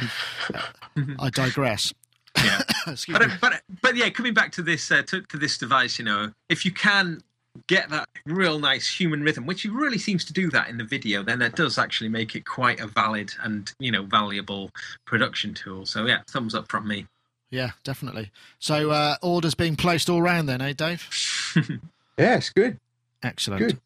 [1.19, 1.93] I digress.
[2.37, 2.63] yeah.
[3.09, 6.33] But, but but yeah, coming back to this uh, to, to this device, you know,
[6.49, 7.23] if you can
[7.67, 10.85] get that real nice human rhythm, which he really seems to do that in the
[10.85, 14.71] video, then that does actually make it quite a valid and you know valuable
[15.07, 15.87] production tool.
[15.87, 17.07] So yeah, thumbs up from me.
[17.51, 18.31] Yeah, definitely.
[18.59, 21.09] So uh, orders being placed all round then, eh, Dave?
[22.19, 22.79] Yeah, it's good.
[23.23, 23.61] Excellent.
[23.61, 23.81] Good.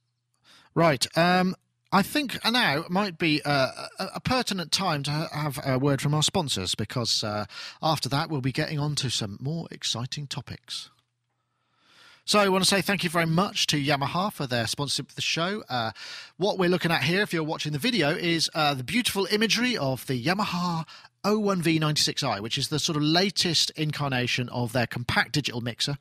[0.75, 1.07] Right.
[1.17, 1.55] Um,
[1.93, 6.13] I think now might be uh, a, a pertinent time to have a word from
[6.13, 7.47] our sponsors because uh,
[7.81, 10.91] after that we'll be getting on to some more exciting topics.
[12.29, 15.15] So I want to say thank you very much to Yamaha for their sponsorship of
[15.15, 15.63] the show.
[15.69, 15.93] Uh,
[16.39, 19.77] what we're looking at here, if you're watching the video, is uh, the beautiful imagery
[19.77, 20.87] of the Yamaha
[21.27, 25.99] 01V96i, which is the sort of latest incarnation of their compact digital mixer.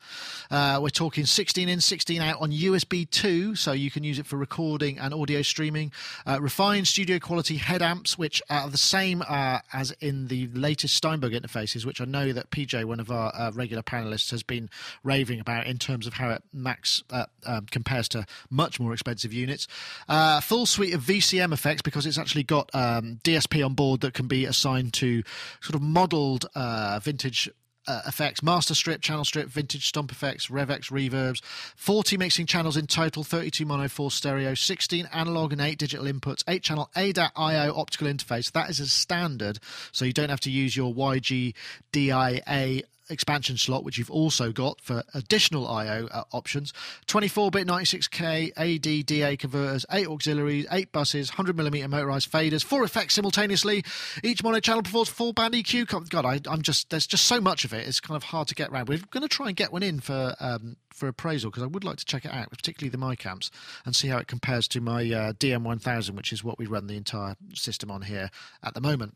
[0.50, 4.26] Uh, we're talking 16 in, 16 out on USB 2, so you can use it
[4.26, 5.90] for recording and audio streaming.
[6.26, 10.94] Uh, refined studio quality head amps, which are the same uh, as in the latest
[10.94, 14.70] Steinberg interfaces, which I know that PJ, one of our uh, regular panelists, has been
[15.02, 19.32] raving about in terms of how it max uh, um, compares to much more expensive
[19.32, 19.66] units.
[20.08, 24.14] Uh, full suite of VCM effects because it's actually got um, DSP on board that
[24.14, 25.15] can be assigned to
[25.60, 27.50] sort of modelled uh, vintage
[27.88, 31.42] uh, effects, master strip, channel strip, vintage stomp effects, RevX reverbs,
[31.76, 36.42] 40 mixing channels in total, 32 mono, 4 stereo, 16 analog and 8 digital inputs,
[36.48, 38.50] 8 channel ADAT-IO optical interface.
[38.52, 39.58] That is a standard,
[39.92, 41.54] so you don't have to use your YG
[41.92, 46.72] DIA expansion slot, which you've also got for additional I/O uh, options.
[47.06, 53.84] 24-bit 96k AD/DA converters, eight auxiliaries, eight buses, 100mm motorized faders, four effects simultaneously.
[54.22, 56.08] Each mono channel performs full band EQ.
[56.08, 57.86] God, I, am just there's just so much of it.
[57.86, 58.88] It's kind of hard to get around.
[58.88, 61.84] We're going to try and get one in for um, for appraisal because I would
[61.84, 63.50] like to check it out, particularly the mic amps,
[63.84, 66.96] and see how it compares to my uh, DM1000, which is what we run the
[66.96, 68.30] entire system on here
[68.62, 69.14] at the moment.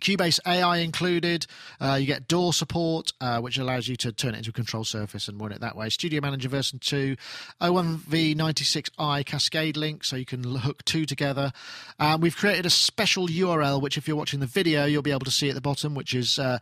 [0.00, 1.46] Cubase AI included.
[1.80, 4.84] Uh, you get DAW support, uh, which allows you to turn it into a control
[4.84, 5.88] surface and run it that way.
[5.88, 7.16] Studio Manager version 2,
[7.60, 11.52] 01V96i Cascade link, so you can hook two together.
[11.98, 15.20] Um, we've created a special URL, which if you're watching the video, you'll be able
[15.20, 16.58] to see at the bottom, which is uh,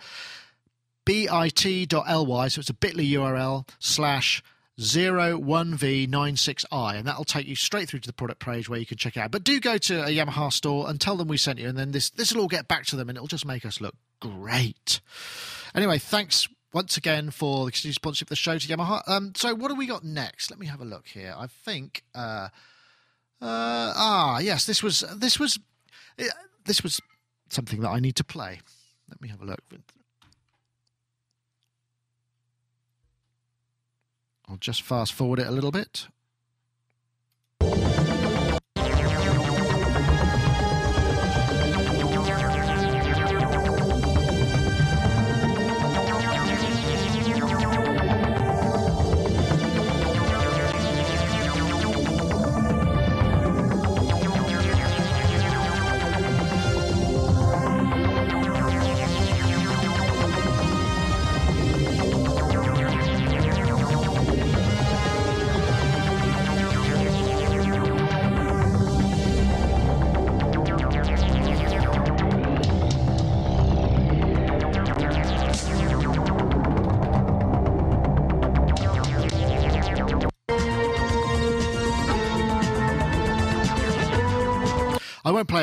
[1.05, 1.49] bit.ly,
[2.49, 4.43] so it's a bit.ly URL slash
[4.81, 9.17] 01V96i, and that'll take you straight through to the product page where you can check
[9.17, 9.31] it out.
[9.31, 11.93] But do go to a Yamaha store and tell them we sent you, and then
[11.93, 15.01] this this will all get back to them, and it'll just make us look great.
[15.75, 19.03] Anyway, thanks once again for the sponsorship of the show to Yamaha.
[19.07, 20.51] Um, so what do we got next?
[20.51, 21.35] Let me have a look here.
[21.37, 22.03] I think.
[22.15, 22.49] Uh,
[23.41, 25.59] uh, ah, yes, this was this was
[26.65, 27.01] this was
[27.51, 28.61] something that I need to play.
[29.09, 29.61] Let me have a look.
[34.53, 36.09] I'll just fast forward it a little bit.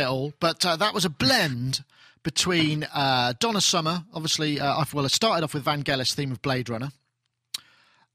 [0.10, 1.84] All, but uh, that was a blend
[2.24, 6.42] between uh, Donna Summer, obviously, uh, well, it started off with Van Vangelis' theme of
[6.42, 6.92] Blade Runner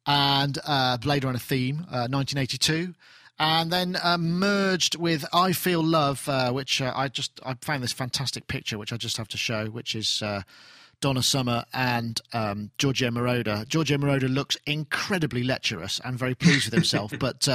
[0.07, 2.93] and uh, Blade Runner theme, 1982 uh,
[3.39, 7.83] and then uh, merged with "I Feel Love," uh, which uh, I just I found
[7.83, 10.43] this fantastic picture, which I just have to show, which is uh,
[11.01, 13.67] Donna Summer and um, Giorgio Moroder.
[13.67, 17.49] Giorgio Moroder looks incredibly lecherous and very pleased with himself, but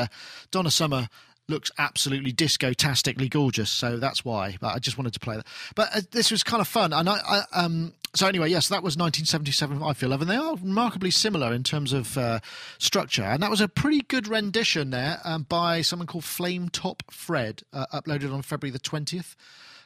[0.52, 1.08] Donna Summer
[1.50, 3.70] looks absolutely disco-tastically gorgeous.
[3.70, 4.58] So that's why.
[4.60, 5.48] But I just wanted to play that.
[5.76, 6.94] But uh, this was kind of fun.
[6.94, 9.84] And I, I um, so anyway, yes, that was 1977.
[9.84, 12.40] I feel, Love, and they are remarkably similar in terms of uh,
[12.78, 13.24] structure.
[13.24, 17.62] And that was a pretty good rendition there um, by someone called Flame Top Fred,
[17.72, 19.36] uh, uploaded on February the 20th.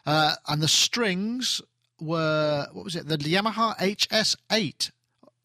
[0.05, 1.61] Uh, and the strings
[1.99, 3.07] were what was it?
[3.07, 4.91] The Yamaha HS8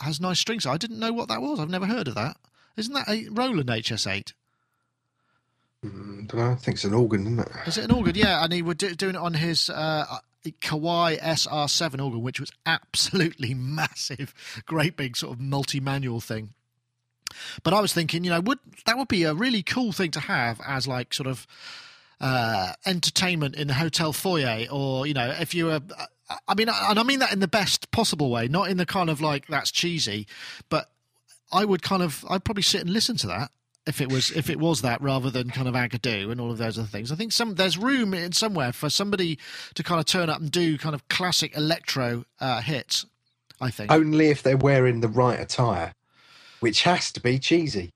[0.01, 0.67] has nice strings.
[0.67, 1.59] I didn't know what that was.
[1.59, 2.37] I've never heard of that.
[2.77, 4.33] Isn't that a Roland HS8?
[5.85, 7.49] Mm, I think it's an organ, isn't it?
[7.67, 8.15] Is it an organ?
[8.17, 10.07] Yeah, and he was do, doing it on his uh,
[10.45, 14.35] Kawai SR7 organ, which was absolutely massive,
[14.67, 16.55] great big sort of multi-manual thing.
[17.63, 20.21] But I was thinking, you know, would that would be a really cool thing to
[20.21, 21.47] have as like sort of
[22.21, 25.81] uh, entertainment in the hotel foyer, or you know, if you were.
[26.47, 29.09] I mean, and I mean that in the best possible way, not in the kind
[29.09, 30.27] of like that's cheesy,
[30.69, 30.91] but
[31.51, 33.51] I would kind of, I'd probably sit and listen to that
[33.89, 36.59] if it was if it was that rather than kind of Agadoo and all of
[36.59, 37.11] those other things.
[37.11, 39.39] I think some there's room in somewhere for somebody
[39.75, 43.07] to kind of turn up and do kind of classic electro uh, hits.
[43.61, 45.95] I think only if they're wearing the right attire,
[46.61, 47.91] which has to be cheesy.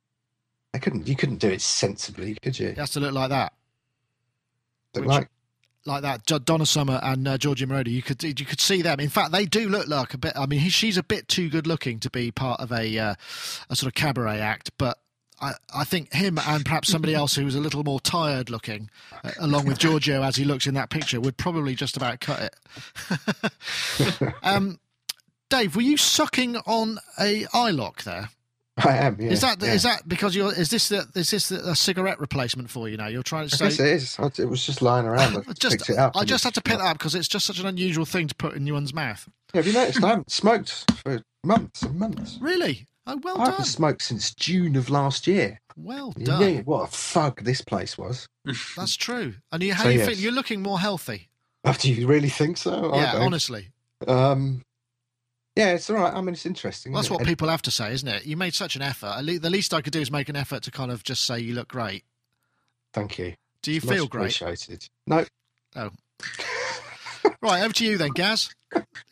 [0.75, 2.69] I couldn't you couldn't do it sensibly, could you?
[2.69, 3.53] It has to look like that.
[4.95, 5.29] Which, like
[5.85, 9.01] like that, Donna Summer and uh, Giorgio Moroder, you could you could see them.
[9.01, 10.33] In fact, they do look like a bit.
[10.37, 13.15] I mean, he, she's a bit too good looking to be part of a uh,
[13.69, 14.99] a sort of cabaret act, but
[15.43, 18.89] I, I think him and perhaps somebody else who was a little more tired looking,
[19.25, 22.55] uh, along with Giorgio as he looks in that picture, would probably just about cut
[24.21, 24.33] it.
[24.43, 24.79] um,
[25.51, 28.31] Dave, were you sucking on a eye lock there?
[28.79, 29.21] I am.
[29.21, 29.75] Yeah, is that yeah.
[29.75, 33.09] is that because you're is this the, is this a cigarette replacement for you now?
[33.09, 34.19] You're trying to say it is.
[34.39, 35.45] it was just lying around.
[35.47, 38.07] I just I just had to pick that up because it's just such an unusual
[38.07, 39.29] thing to put in one's mouth.
[39.53, 40.03] Yeah, have you noticed?
[40.03, 42.39] I haven't smoked for months and months.
[42.41, 42.87] Really?
[43.07, 43.51] Oh, well I done.
[43.53, 45.61] haven't smoked since June of last year.
[45.77, 46.41] Well done.
[46.41, 48.29] Yeah, what a fug this place was.
[48.77, 49.35] That's true.
[49.51, 50.09] And you, how so, you yes.
[50.09, 50.19] feel?
[50.19, 51.29] You're looking more healthy.
[51.65, 52.95] Oh, do you really think so?
[52.95, 53.71] Yeah, honestly.
[54.07, 54.63] Um,
[55.57, 56.13] yeah, it's all right.
[56.13, 56.93] I mean, it's interesting.
[56.93, 58.27] Well, that's what people have to say, isn't it?
[58.27, 59.23] You made such an effort.
[59.25, 61.55] The least I could do is make an effort to kind of just say you
[61.55, 62.05] look great.
[62.93, 63.35] Thank you.
[63.63, 64.37] Do you it's feel great?
[64.37, 64.89] Appreciated.
[65.07, 65.25] No.
[65.77, 65.91] Oh.
[67.43, 68.55] right, over to you then, Gaz.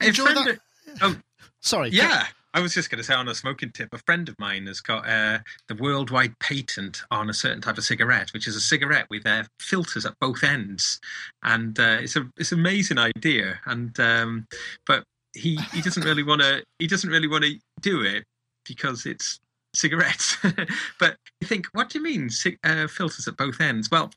[0.00, 0.58] Enjoy that.
[1.02, 1.16] Oh,
[1.60, 1.90] Sorry.
[1.90, 2.26] Yeah.
[2.52, 4.80] I was just going to say on a smoking tip, a friend of mine has
[4.80, 9.06] got uh, the worldwide patent on a certain type of cigarette, which is a cigarette
[9.08, 11.00] with uh, filters at both ends,
[11.44, 13.60] and uh, it's a it's an amazing idea.
[13.66, 14.46] And um,
[14.86, 18.24] but he he doesn't really want to he doesn't really want to do it
[18.66, 19.38] because it's
[19.74, 20.36] cigarettes.
[20.98, 22.30] but you think, what do you mean
[22.64, 23.90] uh, filters at both ends?
[23.90, 24.10] Well,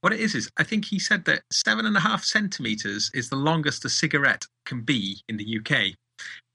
[0.00, 3.28] what it is is I think he said that seven and a half centimeters is
[3.28, 5.94] the longest a cigarette can be in the UK.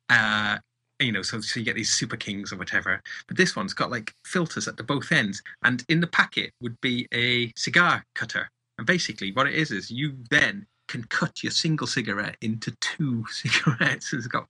[0.09, 0.59] Uh,
[1.01, 3.01] you know, so, so you get these super kings or whatever.
[3.27, 6.79] But this one's got like filters at the both ends, and in the packet would
[6.81, 8.49] be a cigar cutter.
[8.77, 13.25] And basically, what it is is you then can cut your single cigarette into two
[13.29, 14.13] cigarettes.
[14.13, 14.47] It's got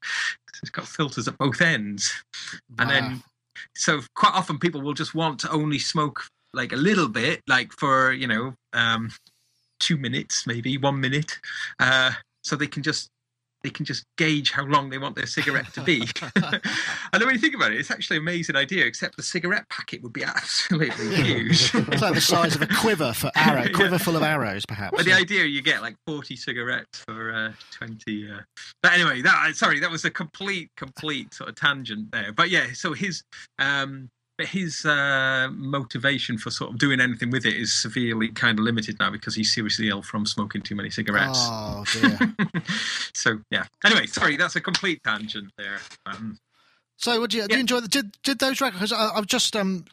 [0.61, 2.11] it's got filters at both ends,
[2.79, 3.23] and then
[3.75, 7.71] so quite often people will just want to only smoke like a little bit, like
[7.73, 9.11] for you know um,
[9.79, 11.39] two minutes, maybe one minute,
[11.79, 12.11] uh,
[12.43, 13.09] so they can just
[13.63, 16.01] they can just gauge how long they want their cigarette to be.
[16.35, 20.01] and when you think about it, it's actually an amazing idea, except the cigarette packet
[20.01, 21.73] would be absolutely huge.
[21.73, 24.95] it's like the size of a quiver for arrow, quiver full of arrows, perhaps.
[24.95, 28.31] But the idea you get like 40 cigarettes for uh, 20.
[28.31, 28.39] Uh...
[28.81, 32.31] But anyway, that sorry, that was a complete, complete sort of tangent there.
[32.31, 33.23] But yeah, so his
[33.59, 34.09] um,
[34.45, 38.97] his uh, motivation for sort of doing anything with it is severely kind of limited
[38.99, 41.39] now because he's seriously ill from smoking too many cigarettes.
[41.41, 42.33] Oh dear.
[43.13, 43.65] so yeah.
[43.85, 45.79] Anyway, sorry, that's a complete tangent there.
[46.05, 46.39] Um,
[46.97, 47.55] so, would you, yeah.
[47.55, 48.93] you enjoy the did did those records?
[48.93, 49.85] I, have just um,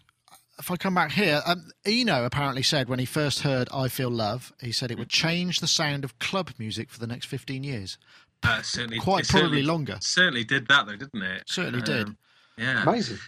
[0.58, 4.10] if I come back here, um, Eno apparently said when he first heard "I Feel
[4.10, 7.64] Love," he said it would change the sound of club music for the next fifteen
[7.64, 7.96] years.
[8.42, 9.98] Uh, certainly, quite probably longer.
[10.00, 11.44] Certainly did that though, didn't it?
[11.46, 12.16] Certainly um, did.
[12.58, 13.18] Yeah, amazing.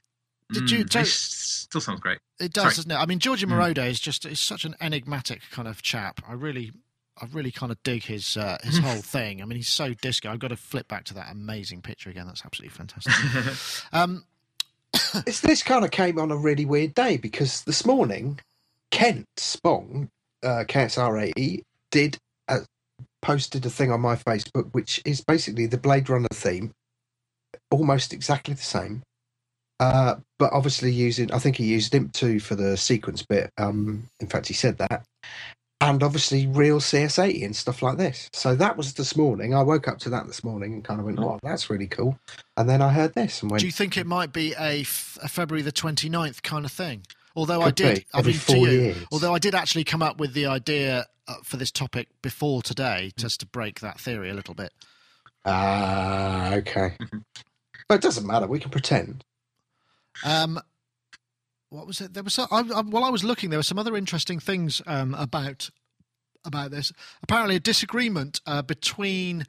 [0.52, 0.84] Did you?
[0.84, 2.18] Mm, still sounds great.
[2.38, 2.74] It does, Sorry.
[2.74, 2.96] doesn't it?
[2.96, 3.86] I mean, Giorgio mm.
[3.86, 6.20] Is just is such an enigmatic kind of chap.
[6.28, 6.72] I really,
[7.20, 9.42] I really kind of dig his uh, his whole thing.
[9.42, 10.30] I mean, he's so disco.
[10.30, 12.26] I've got to flip back to that amazing picture again.
[12.26, 13.88] That's absolutely fantastic.
[13.92, 14.24] um,
[15.26, 18.40] it's, this kind of came on a really weird day because this morning,
[18.90, 20.08] Kent Spong,
[20.42, 22.60] uh, KSRAE, did a,
[23.22, 26.72] posted a thing on my Facebook, which is basically the Blade Runner theme,
[27.70, 29.02] almost exactly the same
[29.80, 33.50] uh, but obviously using, I think he used IMP2 for the sequence bit.
[33.56, 35.04] Um, in fact, he said that.
[35.80, 38.28] And obviously real CS80 and stuff like this.
[38.34, 39.54] So that was this morning.
[39.54, 42.18] I woke up to that this morning and kind of went, oh, that's really cool.
[42.58, 43.60] And then I heard this and went.
[43.60, 47.06] Do you think it might be a, f- a February the 29th kind of thing?
[47.34, 49.06] Although I did, I mean, four you, years.
[49.10, 53.12] although I did actually come up with the idea uh, for this topic before today,
[53.16, 54.72] just to break that theory a little bit.
[55.46, 56.96] Ah, uh, okay.
[57.88, 58.46] but it doesn't matter.
[58.46, 59.24] We can pretend.
[60.24, 60.61] Um,
[61.70, 62.14] what was it?
[62.14, 64.83] There was some, I, I, while I was looking, there were some other interesting things
[64.87, 65.70] um, about
[66.44, 66.92] about this.
[67.22, 69.44] Apparently, a disagreement uh, between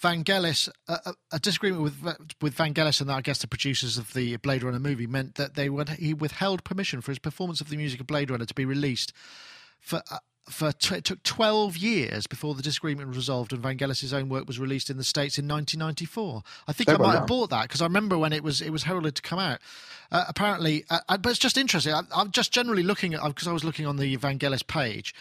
[0.00, 2.02] Vangelis, uh, a disagreement with
[2.40, 5.68] with Vangelis and I guess the producers of the Blade Runner movie meant that they
[5.68, 8.64] would he withheld permission for his performance of the music of Blade Runner to be
[8.64, 9.12] released
[9.80, 14.12] for uh, for t- it took 12 years before the disagreement was resolved and Vangelis'
[14.12, 16.42] own work was released in the states in 1994.
[16.68, 18.84] I think I might have bought that because I remember when it was it was
[18.84, 19.60] heralded to come out.
[20.12, 21.94] Uh, apparently, uh, uh but it's just interesting.
[21.94, 25.14] I, am just generally looking at because I was looking on the Vangelis page.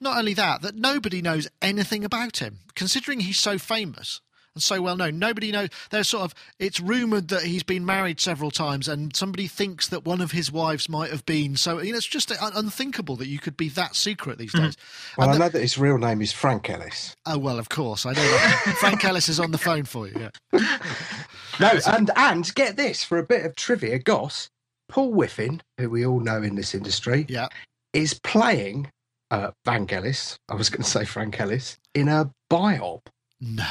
[0.00, 4.20] Not only that, that nobody knows anything about him, considering he's so famous
[4.58, 5.20] and so well known.
[5.20, 5.68] Nobody knows.
[5.90, 10.04] There's sort of it's rumored that he's been married several times, and somebody thinks that
[10.04, 11.56] one of his wives might have been.
[11.56, 14.76] So you know, it's just unthinkable that you could be that secret these days.
[15.16, 17.14] well, and I know that his real name is Frank Ellis.
[17.24, 18.38] Oh well, of course I know.
[18.80, 20.30] Frank Ellis is on the phone for you.
[20.52, 20.78] Yeah.
[21.60, 24.50] no, and and get this for a bit of trivia, Goss.
[24.88, 27.48] Paul Wiffen, who we all know in this industry, yeah.
[27.92, 28.90] is playing
[29.30, 30.38] uh, Vangelis.
[30.48, 33.02] I was going to say Frank Ellis in a biop.
[33.40, 33.64] No,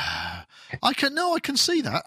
[0.81, 1.13] I can.
[1.13, 2.05] No, I can see that.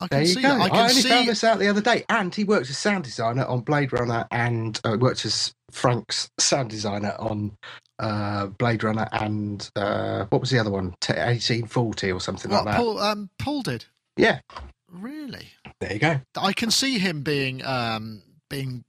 [0.00, 0.48] I can there you see go.
[0.48, 0.72] that.
[0.72, 1.08] I, I only see...
[1.08, 4.26] found this out the other day, and he worked as sound designer on Blade Runner,
[4.30, 7.56] and uh, worked as Frank's sound designer on
[7.98, 10.94] uh, Blade Runner, and uh, what was the other one?
[11.08, 12.80] Eighteen forty or something what, like that.
[12.80, 13.84] Paul, um, Paul did.
[14.16, 14.40] Yeah.
[14.90, 15.48] Really.
[15.80, 16.20] There you go.
[16.38, 18.84] I can see him being um, being,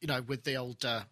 [0.00, 0.84] you know, with the old.
[0.84, 1.02] Uh,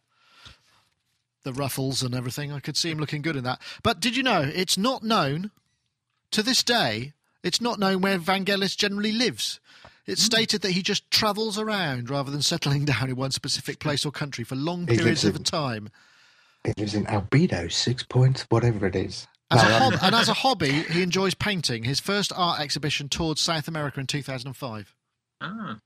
[1.45, 2.53] the ruffles and everything.
[2.53, 3.61] I could see him looking good in that.
[3.83, 5.51] But did you know it's not known
[6.33, 7.13] to this day,
[7.43, 9.61] it's not known where Vangelis generally lives.
[10.07, 10.27] It's hmm.
[10.27, 14.13] stated that he just travels around rather than settling down in one specific place or
[14.13, 15.91] country for long periods of time.
[16.65, 19.27] He lives in Albedo, six points, whatever it is.
[19.51, 21.85] As no, hob- and as a hobby, he enjoys painting.
[21.85, 24.95] His first art exhibition toured South America in 2005.
[25.41, 25.79] Ah.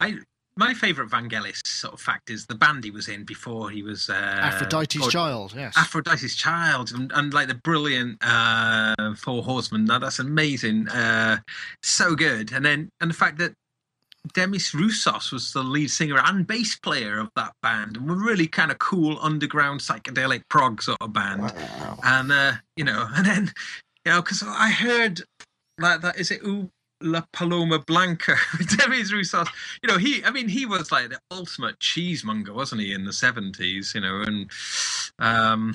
[0.00, 0.18] I
[0.56, 4.08] my favourite Vangelis sort of fact is the band he was in before he was
[4.08, 5.54] uh, Aphrodite's Child.
[5.56, 9.84] Yes, Aphrodite's Child, and, and like the brilliant uh, Four Horsemen.
[9.84, 11.38] Now that's amazing, uh,
[11.82, 12.52] so good.
[12.52, 13.54] And then and the fact that
[14.32, 18.46] Demis Roussos was the lead singer and bass player of that band, and were really
[18.46, 21.42] kind of cool underground psychedelic prog sort of band.
[21.42, 21.98] Wow.
[22.04, 23.52] And uh, you know, and then
[24.04, 25.22] you know, because I heard
[25.78, 26.70] like that is it U
[27.04, 29.48] La Paloma Blanca with Demis Roussos.
[29.82, 33.12] You know, he I mean he was like the ultimate cheesemonger, wasn't he, in the
[33.12, 33.92] seventies?
[33.94, 34.50] You know, and
[35.18, 35.74] um,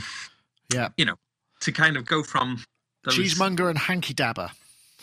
[0.74, 0.90] Yeah.
[0.98, 1.16] you know,
[1.62, 2.64] to kind of go from
[3.04, 4.52] those, Cheesemonger and Hanky Dabber.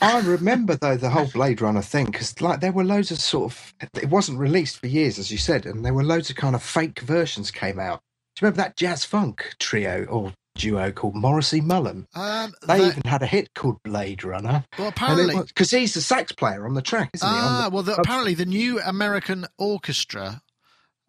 [0.01, 3.53] I remember though the whole Blade Runner thing because like there were loads of sort
[3.53, 6.55] of it wasn't released for years as you said, and there were loads of kind
[6.55, 8.01] of fake versions came out.
[8.37, 12.07] Do you remember that jazz funk trio or duo called Morrissey Mullen?
[12.15, 14.65] Um, They the- even had a hit called Blade Runner.
[14.79, 17.35] well, apparently, because he's the sax player on the track, isn't he?
[17.35, 20.43] Ah, the- well, the, apparently the new American Orchestra.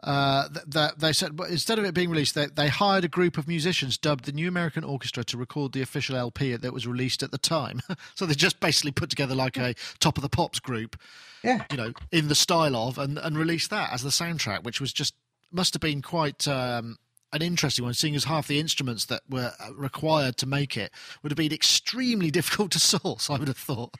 [0.04, 3.08] Uh, th- th- they said well, instead of it being released, they, they hired a
[3.08, 6.86] group of musicians dubbed the New American Orchestra to record the official LP that was
[6.86, 7.82] released at the time.
[8.16, 10.98] so they just basically put together like a top of the pops group,
[11.44, 14.80] yeah, you know, in the style of, and, and released that as the soundtrack, which
[14.80, 15.16] was just
[15.52, 16.98] must have been quite um,
[17.34, 20.92] an interesting one, seeing as half the instruments that were uh, required to make it
[21.22, 23.30] would have been extremely difficult to source.
[23.30, 23.94] I would have thought.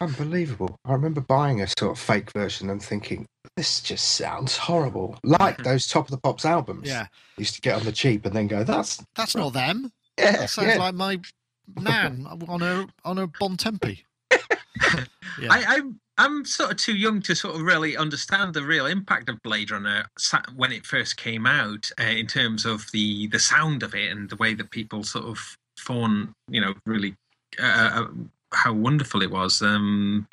[0.00, 0.78] unbelievable.
[0.84, 3.26] I remember buying a sort of fake version and thinking
[3.56, 6.88] this just sounds horrible, like those Top of the Pops albums.
[6.88, 7.06] Yeah,
[7.38, 9.92] used to get on the cheap and then go, that's that's not them.
[10.18, 10.76] yeah, That sounds yeah.
[10.78, 11.18] like my
[11.80, 14.02] nan on a on a Bontempi.
[15.40, 15.48] Yeah.
[15.52, 19.28] I, I'm I'm sort of too young to sort of really understand the real impact
[19.28, 20.06] of Blade Runner
[20.54, 24.30] when it first came out, uh, in terms of the the sound of it and
[24.30, 25.38] the way that people sort of
[25.78, 27.14] fawn, you know, really
[27.60, 28.06] uh, uh,
[28.54, 29.60] how wonderful it was.
[29.62, 30.26] Um,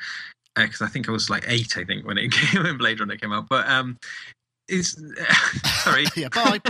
[0.56, 3.16] because I think I was like eight, I think, when it came when Blade Runner
[3.16, 3.48] came out.
[3.48, 3.98] But um,
[4.68, 4.98] is
[5.82, 6.06] sorry.
[6.16, 6.60] yeah, bye.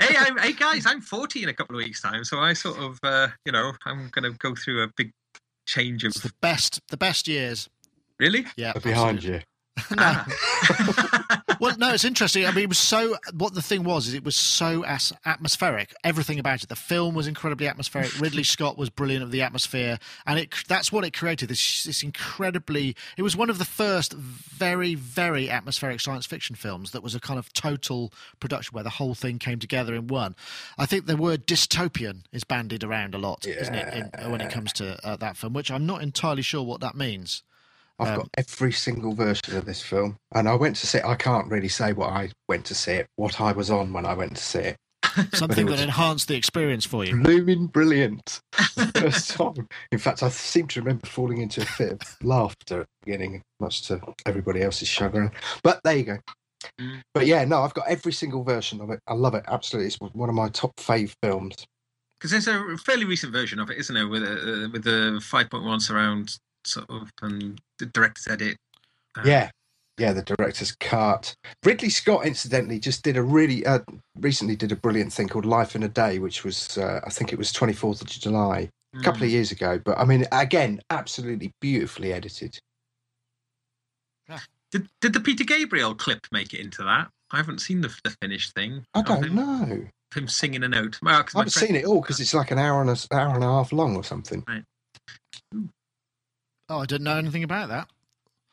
[0.00, 2.78] hey, I'm, hey guys, I'm 40 in a couple of weeks' time, so I sort
[2.78, 5.12] of, uh, you know, I'm going to go through a big
[5.66, 6.10] change of.
[6.10, 7.68] It's the best, the best years.
[8.18, 8.46] Really?
[8.56, 9.40] Yeah, They're behind absolutely.
[9.40, 9.44] you.
[9.96, 10.22] no.
[11.60, 12.44] Well, no, it's interesting.
[12.46, 13.16] I mean, it was so.
[13.32, 15.94] What the thing was is it was so as- atmospheric.
[16.02, 16.68] Everything about it.
[16.68, 18.18] The film was incredibly atmospheric.
[18.20, 21.48] Ridley Scott was brilliant of the atmosphere, and it that's what it created.
[21.48, 22.94] This this incredibly.
[23.16, 27.20] It was one of the first very very atmospheric science fiction films that was a
[27.20, 30.34] kind of total production where the whole thing came together in one.
[30.76, 34.50] I think the word dystopian is bandied around a lot, isn't it, in, when it
[34.50, 35.52] comes to uh, that film?
[35.54, 37.42] Which I'm not entirely sure what that means.
[37.98, 40.98] I've Um, got every single version of this film, and I went to see.
[40.98, 41.04] it.
[41.04, 44.04] I can't really say what I went to see it, what I was on when
[44.06, 44.76] I went to see it.
[45.34, 47.16] Something was- that enhanced the experience for you.
[47.22, 48.40] Blooming brilliant!
[48.96, 49.68] First time.
[49.92, 53.42] In fact, I seem to remember falling into a fit of laughter at the beginning,
[53.60, 55.30] much to everybody else's chagrin.
[55.62, 56.18] But there you go.
[56.80, 57.02] Mm.
[57.12, 58.98] But yeah, no, I've got every single version of it.
[59.06, 59.88] I love it absolutely.
[59.88, 61.54] It's one of my top fave films.
[62.18, 65.20] Because there's a fairly recent version of it, isn't there, with a, uh, with the
[65.22, 68.56] 5.1 surround sort of and the director's edit.
[69.16, 69.50] Uh, Yeah,
[69.98, 71.34] yeah, the director's cut.
[71.64, 73.80] Ridley Scott, incidentally, just did a really uh,
[74.18, 77.32] recently did a brilliant thing called Life in a Day, which was uh, I think
[77.32, 79.24] it was twenty fourth of July, a couple Mm.
[79.24, 79.80] of years ago.
[79.84, 82.58] But I mean, again, absolutely beautifully edited.
[84.72, 87.08] Did did the Peter Gabriel clip make it into that?
[87.30, 88.84] I haven't seen the, the finished thing.
[88.94, 89.86] I of don't him, know.
[90.14, 90.98] him singing a note.
[91.02, 92.96] Well, 'cause my I've friend- seen it all because it's like an hour and a
[93.14, 94.44] hour and a half long or something.
[96.68, 97.88] Oh, I didn't know anything about that.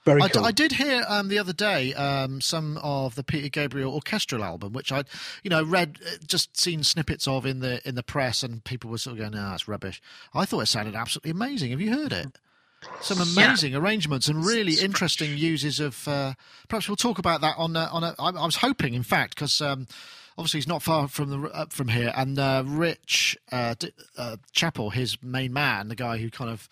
[0.04, 0.46] Very I, d- cool.
[0.46, 4.74] I did hear um, the other day um, some of the Peter Gabriel orchestral album,
[4.74, 5.04] which I,
[5.44, 8.90] you know, read uh, just seen snippets of in the in the press, and people
[8.90, 10.02] were sort of going, "No, that's rubbish."
[10.34, 11.70] I thought it sounded absolutely amazing.
[11.70, 12.28] Have you heard it?
[13.02, 13.26] Some Yeah.
[13.46, 14.86] amazing arrangements and really Scratch.
[14.86, 16.08] interesting uses of.
[16.08, 16.34] Uh,
[16.68, 18.16] perhaps we'll talk about that on a, on a.
[18.18, 19.62] I, I was hoping, in fact, because.
[19.62, 19.88] Um,
[20.38, 24.38] Obviously, he's not far from the up from here, and uh, Rich uh, D- uh,
[24.54, 26.70] Chappell, his main man, the guy who kind of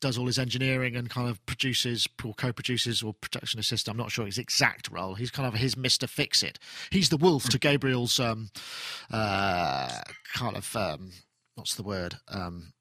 [0.00, 3.92] does all his engineering and kind of produces or co-produces or production assistant.
[3.92, 5.14] I'm not sure his exact role.
[5.14, 6.58] He's kind of his Mister Fix It.
[6.90, 8.50] He's the wolf to Gabriel's um,
[9.10, 10.02] uh,
[10.34, 11.12] kind of um,
[11.54, 12.72] what's the word um,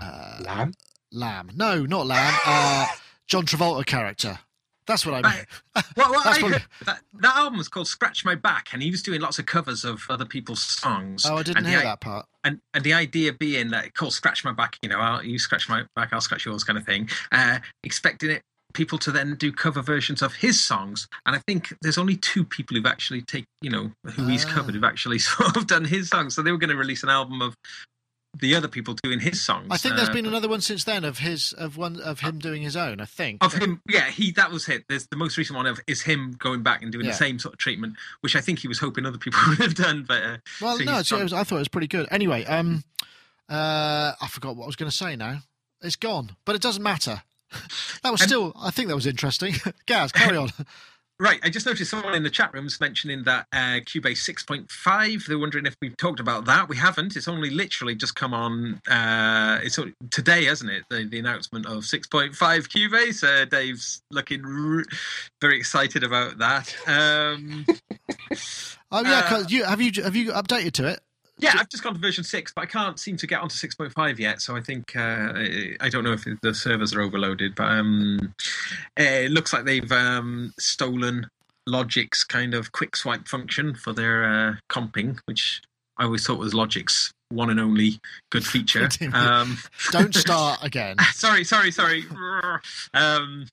[0.00, 0.74] uh, Lamb.
[1.12, 1.50] lamb.
[1.54, 2.34] No, not lamb.
[2.46, 2.86] Uh,
[3.26, 4.38] John Travolta character.
[4.86, 5.44] That's what I mean.
[5.96, 9.02] Well, well, I heard, that, that album was called Scratch My Back, and he was
[9.02, 11.24] doing lots of covers of other people's songs.
[11.26, 12.26] Oh, I didn't hear the, that part.
[12.44, 15.68] And, and the idea being that called Scratch My Back, you know, I'll, you scratch
[15.68, 19.52] my back, I'll scratch yours kind of thing, uh, expecting it people to then do
[19.52, 21.06] cover versions of his songs.
[21.26, 24.50] And I think there's only two people who've actually take, you know, who he's Ah.
[24.50, 26.34] covered who've actually sort of done his songs.
[26.34, 27.54] So they were going to release an album of
[28.40, 29.68] the other people doing his songs.
[29.70, 32.38] I think there's uh, been another one since then of his of one of him
[32.38, 33.00] doing his own.
[33.00, 35.80] I think of him yeah he that was it there's the most recent one of
[35.86, 37.12] is him going back and doing Yeah.
[37.12, 39.74] the same sort of treatment which i think he was hoping other people would have
[39.74, 40.84] done but uh, Well, so
[41.16, 42.08] no, was, I thought it was pretty good.
[42.10, 42.84] Anyway, um,
[43.48, 45.40] uh, I forgot what I was going to say now.
[45.82, 47.22] It's gone, but it doesn't matter.
[48.02, 49.54] That was still, I think that was interesting.
[49.86, 50.50] Gaz, carry on.
[51.20, 55.26] Right, I just noticed someone in the chat rooms mentioning that uh, Cubase 6.5.
[55.26, 56.68] They're wondering if we've talked about that.
[56.68, 57.14] We haven't.
[57.14, 58.80] It's only literally just come on.
[58.90, 59.78] Uh, it's
[60.10, 60.82] today, hasn't it?
[60.90, 63.22] The, the announcement of 6.5 Cubase.
[63.22, 64.84] Uh, Dave's looking r-
[65.40, 66.74] very excited about that.
[66.88, 67.64] Um,
[68.90, 71.00] oh yeah, uh, you have you have you updated to it?
[71.38, 73.74] Yeah, I've just gone to version six, but I can't seem to get onto six
[73.74, 74.40] point five yet.
[74.40, 75.32] So I think uh,
[75.80, 78.34] I don't know if the servers are overloaded, but um,
[78.96, 81.28] it looks like they've um, stolen
[81.68, 85.62] Logic's kind of quick swipe function for their uh, comping, which
[85.96, 87.98] I always thought was Logic's one and only
[88.30, 88.88] good feature.
[89.12, 89.58] Um,
[89.90, 90.96] don't start again.
[91.14, 92.04] sorry, sorry, sorry.
[92.94, 93.46] Um,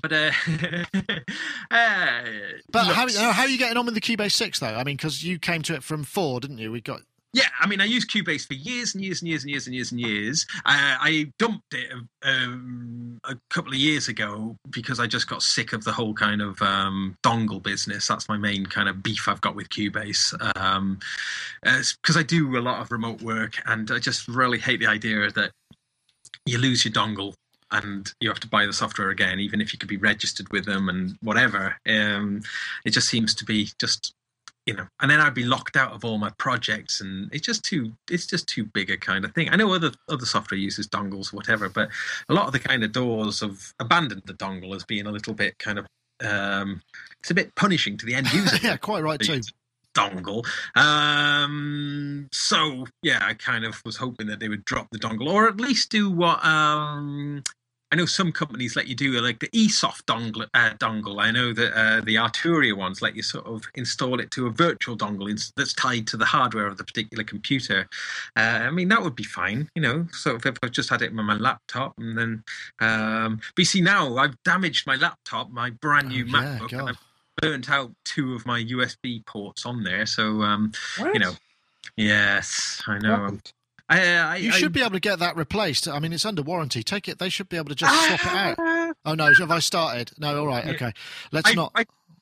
[0.00, 0.30] but uh,
[1.70, 2.22] uh
[2.70, 4.74] but how, how are you getting on with the Cubase six though?
[4.74, 6.72] I mean, because you came to it from four, didn't you?
[6.72, 7.02] We got
[7.34, 9.74] yeah, I mean, I used Cubase for years and years and years and years and
[9.74, 10.46] years and years.
[10.66, 11.90] Uh, I dumped it
[12.22, 16.42] um, a couple of years ago because I just got sick of the whole kind
[16.42, 18.06] of um, dongle business.
[18.06, 20.32] That's my main kind of beef I've got with Cubase.
[20.32, 20.98] Because um,
[21.64, 25.30] uh, I do a lot of remote work and I just really hate the idea
[25.30, 25.52] that
[26.44, 27.32] you lose your dongle
[27.72, 30.64] and you have to buy the software again, even if you could be registered with
[30.64, 31.76] them and whatever.
[31.88, 32.42] Um,
[32.84, 34.14] it just seems to be just
[34.66, 37.64] you know, and then I'd be locked out of all my projects, and it's just
[37.64, 39.48] too it's just too big a kind of thing.
[39.50, 41.88] I know other other software uses dongles or whatever, but
[42.28, 45.34] a lot of the kind of DAWs have abandoned the dongle as being a little
[45.34, 45.86] bit kind of
[46.24, 46.80] um,
[47.18, 48.56] it's a bit punishing to the end user.
[48.62, 49.40] yeah, quite right too
[49.94, 50.46] dongle.
[50.76, 55.48] Um, so yeah, I kind of was hoping that they would drop the dongle, or
[55.48, 57.42] at least do what um,
[57.92, 60.48] I know some companies let you do like the eSoft dongle.
[60.54, 61.20] Uh, dongle.
[61.20, 64.50] I know that uh, the Arturia ones let you sort of install it to a
[64.50, 67.86] virtual dongle that's tied to the hardware of the particular computer.
[68.34, 70.06] Uh, I mean, that would be fine, you know.
[70.12, 72.44] So if I've just had it on my laptop, and then,
[72.80, 76.88] um, but you see, now I've damaged my laptop, my brand new oh, MacBook, and
[76.88, 76.98] I've
[77.42, 80.06] burnt out two of my USB ports on there.
[80.06, 80.72] So, um,
[81.12, 81.32] you know,
[81.96, 83.38] yes, I know.
[83.88, 85.86] I, I, you should I, be able to get that replaced.
[85.88, 86.82] I mean, it's under warranty.
[86.82, 87.18] Take it.
[87.18, 88.96] They should be able to just swap it out.
[89.04, 90.12] Oh no, have I started?
[90.18, 90.92] No, all right, okay.
[91.30, 91.72] Let's not.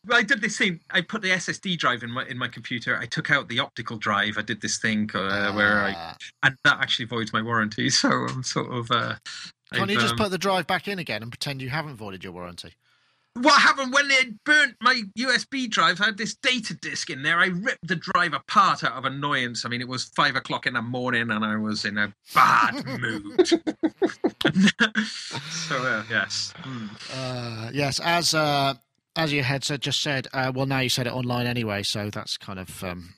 [0.07, 0.81] Well, I did this thing.
[0.91, 2.97] I put the SSD drive in my in my computer.
[2.97, 4.39] I took out the optical drive.
[4.39, 6.17] I did this thing uh, where I, ah.
[6.43, 7.91] and that actually voids my warranty.
[8.01, 8.91] So I'm sort of.
[8.91, 9.17] Uh,
[9.73, 11.97] Can't I've, you just um, put the drive back in again and pretend you haven't
[11.97, 12.73] voided your warranty?
[13.35, 16.01] What happened when they burnt my USB drive?
[16.01, 17.39] I had this data disk in there.
[17.39, 19.65] I ripped the drive apart out of annoyance.
[19.65, 22.85] I mean, it was five o'clock in the morning and I was in a bad
[22.87, 23.49] mood.
[25.49, 26.53] so, uh, yes.
[26.63, 26.91] Mm.
[27.15, 28.75] Uh, yes, as uh,
[29.17, 32.11] as your head said, just said, uh, well, now you said it online anyway, so
[32.11, 32.83] that's kind of.
[32.83, 33.15] Um,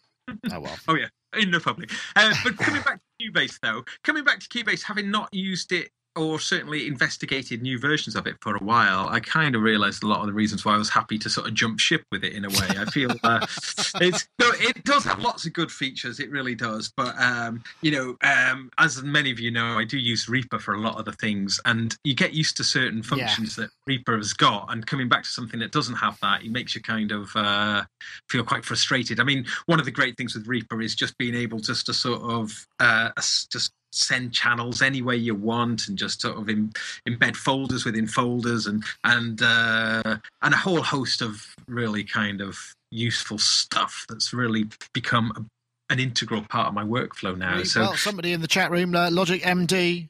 [0.52, 0.76] oh, well.
[0.88, 1.08] oh, yeah,
[1.38, 1.90] in the public.
[2.16, 5.90] Uh, but coming back to Cubase, though, coming back to Cubase, having not used it
[6.16, 10.06] or certainly investigated new versions of it for a while, I kind of realised a
[10.06, 12.34] lot of the reasons why I was happy to sort of jump ship with it
[12.34, 12.68] in a way.
[12.78, 13.46] I feel uh,
[14.00, 16.92] it's it does have lots of good features, it really does.
[16.96, 20.74] But um, you know, um, as many of you know, I do use Reaper for
[20.74, 23.64] a lot of the things, and you get used to certain functions yeah.
[23.64, 26.74] that Reaper has got, and coming back to something that doesn't have that, it makes
[26.74, 27.84] you kind of uh,
[28.28, 29.20] feel quite frustrated.
[29.20, 31.94] I mean, one of the great things with Reaper is just being able just to
[31.94, 36.72] sort of uh, just send channels any way you want and just sort of in,
[37.06, 42.58] embed folders within folders and and uh, and a whole host of really kind of
[42.90, 47.62] useful stuff that's really become a, an integral part of my workflow now.
[47.62, 50.08] So, somebody in the chat room, uh, Logic MD.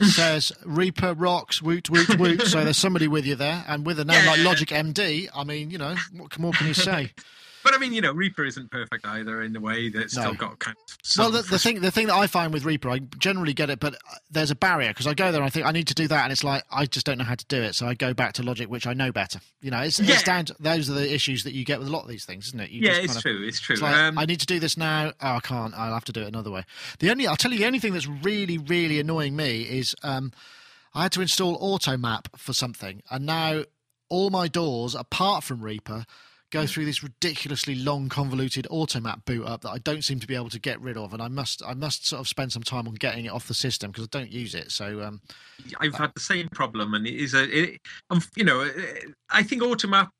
[0.02, 2.42] says Reaper rocks, woot woot woot.
[2.48, 4.30] so there's somebody with you there, and with a name yeah.
[4.32, 7.12] like Logic MD, I mean, you know, what more can you say?
[7.64, 10.22] But I mean, you know, Reaper isn't perfect either in the way that it's no.
[10.22, 10.96] still got kind of.
[11.18, 13.80] Well, the, the thing the thing that I find with Reaper, I generally get it,
[13.80, 15.94] but uh, there's a barrier because I go there and I think I need to
[15.94, 17.94] do that, and it's like I just don't know how to do it, so I
[17.94, 19.40] go back to Logic, which I know better.
[19.62, 20.12] You know, it's, yeah.
[20.12, 20.44] it's down.
[20.44, 22.60] To, those are the issues that you get with a lot of these things, isn't
[22.60, 22.68] it?
[22.68, 23.42] You yeah, it's true.
[23.42, 23.72] It's true.
[23.72, 25.12] It's like, um, I need to do this now.
[25.22, 25.72] Oh, I can't.
[25.74, 26.64] I'll have to do it another way.
[26.98, 30.32] The only I'll tell you the only thing that's really really annoying me is um,
[30.92, 33.64] I had to install AutoMap for something, and now
[34.10, 36.04] all my DAWs apart from Reaper
[36.54, 40.36] go through this ridiculously long, convoluted automap boot up that I don't seem to be
[40.36, 42.86] able to get rid of, and I must I must sort of spend some time
[42.86, 44.70] on getting it off the system because I don't use it.
[44.70, 45.20] So um,
[45.80, 48.70] I've had the same problem, and it is a it, um, you know
[49.30, 50.10] I think automap,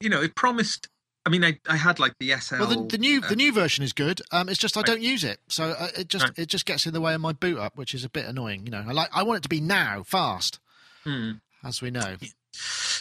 [0.00, 0.88] you know, it promised.
[1.26, 2.58] I mean, I, I had like the SL.
[2.58, 4.22] Well, the, the new uh, the new version is good.
[4.32, 6.38] Um, it's just I don't use it, so uh, it just right.
[6.38, 8.64] it just gets in the way of my boot up, which is a bit annoying.
[8.64, 10.58] You know, I like I want it to be now, fast,
[11.04, 11.32] hmm.
[11.64, 12.16] as we know.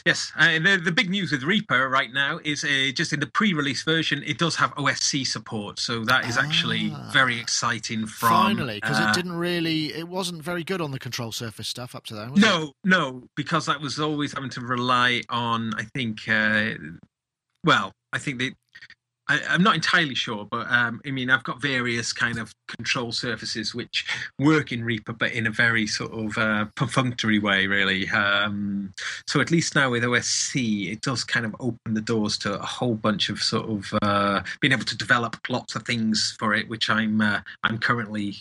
[0.05, 3.27] Yes, uh, the the big news with Reaper right now is uh, just in the
[3.27, 7.09] pre-release version, it does have OSC support, so that is actually Ah.
[7.11, 8.05] very exciting.
[8.05, 11.67] From Finally, because uh, it didn't really, it wasn't very good on the control surface
[11.67, 12.31] stuff up to then.
[12.31, 12.45] Was it?
[12.45, 15.73] No, no, because that was always having to rely on.
[15.77, 16.27] I think.
[16.27, 16.71] Uh,
[17.63, 18.51] well, I think they.
[19.27, 23.11] I, I'm not entirely sure, but um, I mean, I've got various kind of control
[23.11, 24.05] surfaces which
[24.39, 28.09] work in Reaper, but in a very sort of uh, perfunctory way, really.
[28.09, 28.93] Um,
[29.27, 32.65] so at least now with OSC, it does kind of open the doors to a
[32.65, 36.69] whole bunch of sort of uh, being able to develop lots of things for it,
[36.69, 38.35] which I'm uh, I'm currently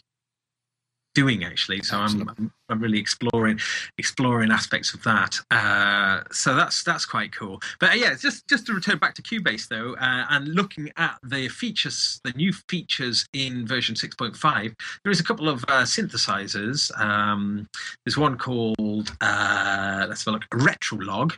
[1.14, 1.82] doing actually.
[1.82, 3.60] So I'm, I'm I'm really exploring
[3.98, 5.36] exploring aspects of that.
[5.50, 7.60] Uh, so that's that's quite cool.
[7.80, 11.18] But uh, yeah, just just to return back to Cubase though, uh, and looking at
[11.22, 16.96] the features, the new features in version 6.5, there is a couple of uh, synthesizers.
[16.98, 17.68] Um,
[18.04, 21.36] there's one called uh, let's have a look, Retrologue.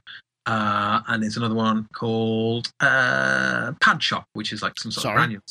[0.48, 5.14] Uh, and there's another one called uh, Pad Shop, which is like some sort Sorry?
[5.14, 5.42] of granular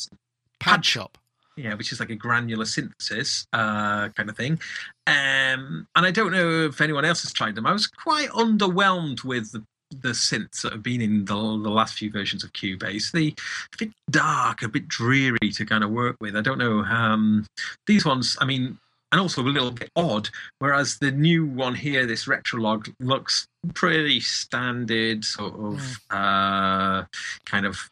[0.58, 1.18] Pad shop.
[1.56, 4.60] Yeah, which is like a granular synthesis uh, kind of thing.
[5.06, 7.66] Um, and I don't know if anyone else has tried them.
[7.66, 11.94] I was quite underwhelmed with the, the synths that have been in the, the last
[11.94, 13.10] few versions of Cubase.
[13.10, 16.36] They a bit dark, a bit dreary to kind of work with.
[16.36, 16.80] I don't know.
[16.80, 17.46] Um,
[17.86, 18.76] these ones, I mean,
[19.12, 20.28] and also a little bit odd.
[20.58, 27.04] Whereas the new one here, this Retrologue, looks pretty standard, sort of uh,
[27.46, 27.88] kind of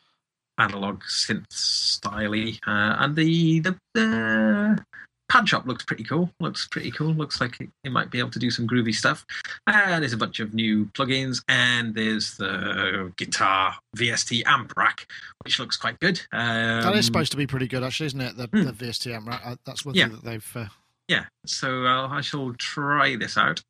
[0.59, 4.85] analog synth styly, uh, and the the, the
[5.29, 6.31] pad shop looks pretty cool.
[6.41, 7.13] Looks pretty cool.
[7.13, 9.25] Looks like it, it might be able to do some groovy stuff.
[9.67, 15.07] And there's a bunch of new plugins, and there's the guitar VST amp rack,
[15.45, 16.21] which looks quite good.
[16.33, 18.37] Um, that is supposed to be pretty good, actually, isn't it?
[18.37, 18.65] The, Hmm.
[18.65, 19.41] the VST Amp, right?
[19.45, 20.07] Uh, That's one Yeah.
[20.07, 20.57] thing that they've.
[20.57, 20.67] Uh,
[21.09, 23.61] yeah so uh, i shall try this out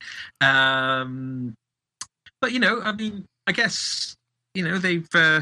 [0.40, 1.52] um
[2.40, 4.14] but you know i mean i guess
[4.54, 5.40] you know they've uh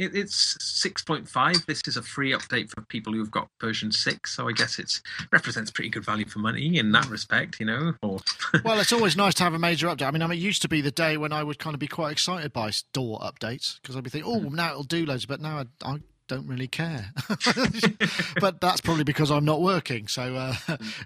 [0.00, 4.48] it, it's 6.5 this is a free update for people who've got version 6 so
[4.48, 8.20] i guess it's represents pretty good value for money in that respect you know or
[8.64, 10.06] well, it's always nice to have a major update.
[10.06, 11.80] I mean, I mean, it used to be the day when I would kind of
[11.80, 15.26] be quite excited by store updates because I'd be thinking, oh, now it'll do loads,
[15.26, 15.98] but now I, I
[16.28, 17.12] don't really care.
[18.40, 20.54] but that's probably because I'm not working, so uh,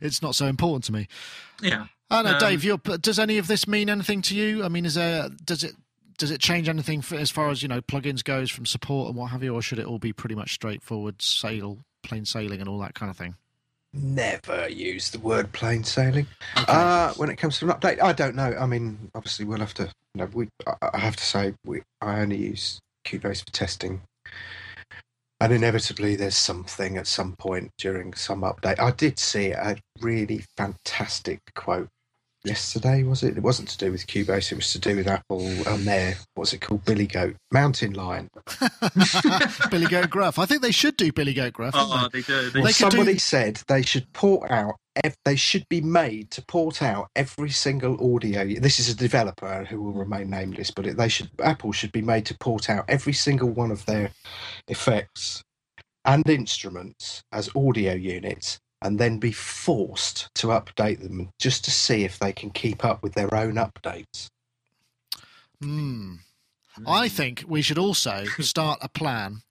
[0.01, 1.09] it's not so important to me.
[1.61, 3.03] yeah I don't know, Um, Dave.
[3.03, 4.64] Does any of this mean anything to you?
[4.64, 5.74] I mean, is there does it
[6.19, 9.17] does it change anything for, as far as you know plugins goes from support and
[9.17, 12.69] what have you, or should it all be pretty much straightforward sail, plain sailing, and
[12.69, 13.37] all that kind of thing?
[13.93, 16.27] Never use the word plain sailing.
[16.57, 16.65] Okay.
[16.67, 18.57] Uh, when it comes to an update, I don't know.
[18.59, 19.85] I mean, obviously, we'll have to.
[19.85, 19.91] You
[20.23, 20.49] know, we.
[20.67, 21.83] I- I have to say, we.
[22.01, 24.03] I only use Cubase for testing,
[25.41, 28.81] and inevitably, there's something at some point during some update.
[28.81, 31.89] I did see a really fantastic quote
[32.45, 33.03] yesterday.
[33.03, 33.36] Was it?
[33.36, 34.53] It wasn't to do with Cubase.
[34.53, 38.28] It was to do with Apple and their what's it called, Billy Goat Mountain Lion.
[39.70, 40.38] Billy Goat Gruff.
[40.38, 41.74] I think they should do Billy Goat Gruff.
[41.74, 44.51] Uh-uh, oh shouldn't they do they, Well, They could do- somebody said they should port
[44.51, 44.74] out.
[45.03, 48.45] ev- They should be made to port out every single audio.
[48.61, 51.30] This is a developer who will remain nameless, but it, they should.
[51.42, 54.11] Apple should be made to port out every single one of their
[54.68, 55.42] effects
[56.05, 62.05] and instruments as audio units, and then be forced to update them just to see
[62.05, 64.28] if they can keep up with their own updates.
[65.61, 65.66] they?
[65.66, 66.91] Hmm.
[66.91, 69.43] I think we should also start a plan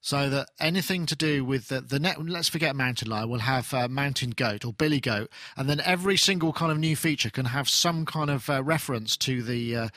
[0.00, 3.74] so that anything to do with the, the net, let's forget Mountain Lion, we'll have
[3.74, 7.46] uh, Mountain Goat or Billy Goat, and then every single kind of new feature can
[7.46, 9.76] have some kind of uh, reference to the.
[9.76, 9.88] Uh,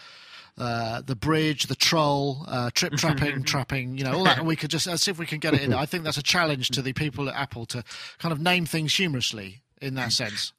[0.59, 4.39] uh, the bridge, the troll, uh, trip trapping, trapping, you know, all that.
[4.39, 5.73] And we could just uh, see if we can get it in.
[5.73, 7.83] I think that's a challenge to the people at Apple to
[8.19, 10.53] kind of name things humorously in that sense.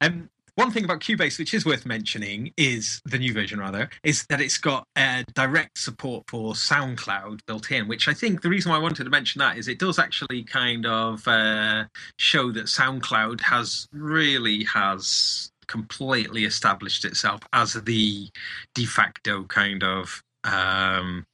[0.00, 4.26] Um, one thing about Cubase, which is worth mentioning, is the new version rather, is
[4.26, 7.86] that it's got uh, direct support for SoundCloud built in.
[7.86, 10.42] Which I think the reason why I wanted to mention that is it does actually
[10.42, 11.84] kind of uh,
[12.16, 18.28] show that SoundCloud has really has completely established itself as the
[18.74, 21.24] de facto kind of um,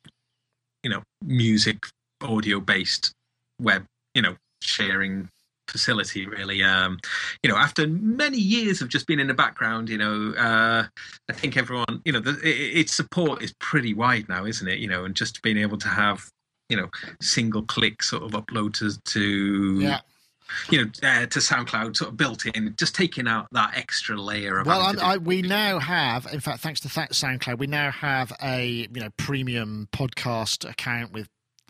[0.82, 1.86] you know music
[2.22, 3.12] audio based
[3.60, 5.28] web you know sharing
[5.68, 6.98] facility really um
[7.42, 10.84] you know after many years of just being in the background you know uh
[11.30, 14.78] i think everyone you know the, it, its support is pretty wide now isn't it
[14.78, 16.28] you know and just being able to have
[16.68, 16.88] you know
[17.20, 20.00] single click sort of upload to to Yeah.
[20.70, 24.58] You know uh, to soundcloud sort of built in just taking out that extra layer
[24.58, 27.58] of Well, I'm, to do- I, we now have, in fact, thanks to Th- SoundCloud,
[27.58, 31.28] we now have a you know premium podcast account with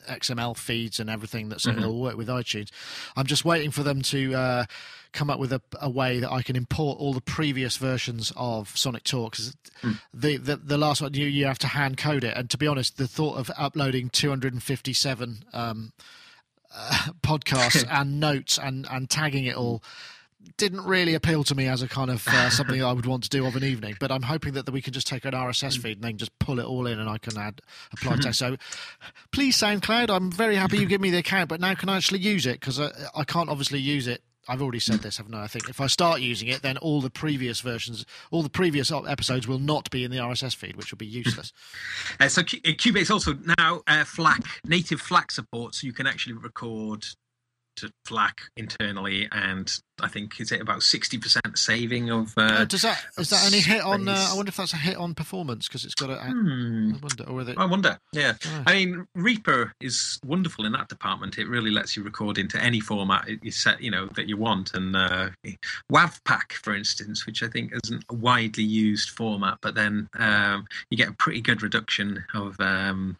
[0.08, 1.78] XML feeds and everything that's Mhm.
[1.78, 2.68] it'll work with iTunes.
[3.16, 4.64] I'm just waiting for them to uh,
[5.12, 8.76] come up with a, a way that I can import all the previous versions of
[8.76, 9.36] Sonic Talk.
[9.36, 10.00] Mm.
[10.12, 12.66] the, the the last one you you have to hand code it, and to be
[12.66, 15.92] honest, the thought of uploading 257 um,
[16.74, 19.82] uh, podcasts and notes and and tagging it all
[20.56, 23.28] didn't really appeal to me as a kind of uh, something I would want to
[23.28, 23.96] do of an evening.
[23.98, 26.38] But I'm hoping that, that we can just take an RSS feed and then just
[26.38, 27.60] pull it all in, and I can add
[27.92, 28.38] apply text.
[28.38, 28.56] So
[29.32, 32.20] please, SoundCloud, I'm very happy you give me the account, but now can I actually
[32.20, 32.60] use it?
[32.60, 34.22] Because I, I can't obviously use it.
[34.48, 35.44] I've already said this, haven't I?
[35.44, 38.92] I think if I start using it, then all the previous versions, all the previous
[38.92, 41.52] episodes will not be in the RSS feed, which will be useless.
[42.20, 47.04] Uh, so uh, also now uh, FLAC native FLAC support, so you can actually record
[47.76, 49.70] to FLAC internally, and
[50.00, 52.32] I think is it about sixty percent saving of.
[52.36, 54.08] Uh, Uh, does that is that any hit on?
[54.08, 54.28] Uh.
[54.30, 56.16] I wonder if that's a hit on performance because it's got a.
[56.16, 57.98] hmm, I wonder, or whether I wonder.
[58.12, 58.62] Yeah, Oh.
[58.66, 61.38] I mean Reaper is wonderful in that department.
[61.38, 64.74] It really lets you record into any format you set, you know, that you want.
[64.74, 65.30] And uh,
[65.92, 70.96] WavPack, for instance, which I think isn't a widely used format, but then um, you
[70.96, 73.16] get a pretty good reduction of um,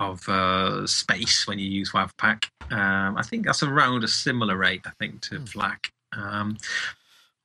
[0.00, 2.44] of uh, space when you use WavPack.
[2.70, 5.44] Um, I think that's around a similar rate, I think, to Hmm.
[5.44, 5.92] FLAC.
[6.12, 6.56] Um,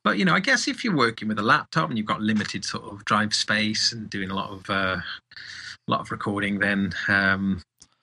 [0.02, 2.64] but you know, I guess if you're working with a laptop and you've got limited
[2.64, 6.92] sort of drive space and doing a lot of uh, a lot of recording, then
[7.08, 7.62] um,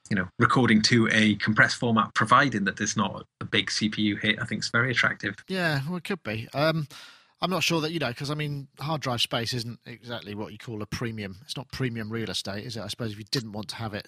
[0.09, 4.37] you know, recording to a compressed format, providing that there's not a big CPU hit,
[4.41, 5.35] I think is very attractive.
[5.47, 6.47] Yeah, well, it could be.
[6.53, 6.87] Um,
[7.41, 10.51] I'm not sure that you know because I mean, hard drive space isn't exactly what
[10.51, 11.37] you call a premium.
[11.43, 12.81] It's not premium real estate, is it?
[12.81, 14.07] I suppose if you didn't want to have it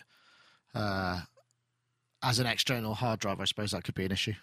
[0.75, 1.21] uh,
[2.21, 4.33] as an external hard drive, I suppose that could be an issue.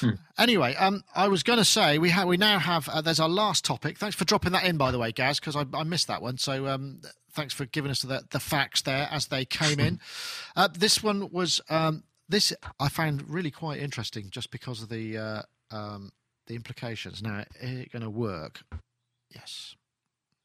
[0.00, 0.10] Hmm.
[0.38, 3.28] Anyway, um, I was going to say we have we now have uh, there's our
[3.28, 3.98] last topic.
[3.98, 6.38] Thanks for dropping that in, by the way, Gaz, because I, I missed that one.
[6.38, 7.00] So um,
[7.32, 10.00] thanks for giving us the, the facts there as they came in.
[10.56, 15.18] Uh, this one was um, this I found really quite interesting, just because of the
[15.18, 16.12] uh, um,
[16.46, 17.22] the implications.
[17.22, 18.62] Now, is it going to work?
[19.34, 19.74] Yes.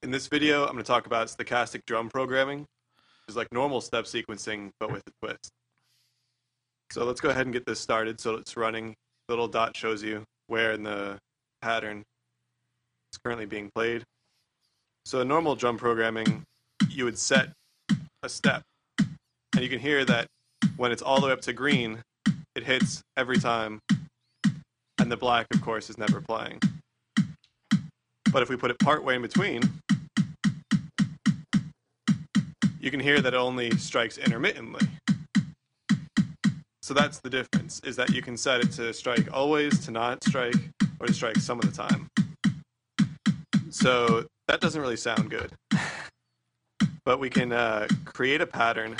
[0.01, 2.67] In this video, I'm going to talk about stochastic drum programming, which
[3.30, 5.49] is like normal step sequencing, but with a twist.
[6.91, 8.19] So let's go ahead and get this started.
[8.19, 8.95] So it's running.
[9.27, 11.17] The little dot shows you where in the
[11.61, 12.03] pattern
[13.11, 14.03] it's currently being played.
[15.05, 16.43] So in normal drum programming,
[16.89, 17.49] you would set
[18.23, 18.63] a step.
[18.99, 20.27] And you can hear that
[20.77, 22.01] when it's all the way up to green,
[22.55, 23.80] it hits every time.
[24.99, 26.59] And the black, of course, is never playing.
[28.32, 29.61] But if we put it partway in between,
[32.80, 34.88] you can hear that it only strikes intermittently.
[36.82, 40.23] So that's the difference, is that you can set it to strike always, to not
[40.23, 40.55] strike,
[40.99, 42.07] or to strike some of the time.
[43.69, 45.51] So that doesn't really sound good.
[47.05, 48.95] But we can uh, create a pattern.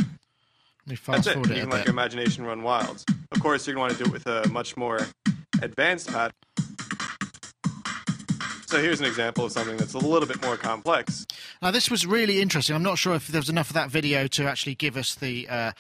[0.86, 1.38] That's it.
[1.38, 3.04] You can let your imagination run wild.
[3.32, 5.08] Of course, you're going to want to do it with a much more
[5.62, 6.34] advanced pattern.
[8.68, 11.26] So here's an example of something that's a little bit more complex.
[11.62, 12.76] Now, this was really interesting.
[12.76, 15.48] I'm not sure if there was enough of that video to actually give us the
[15.50, 15.72] uh,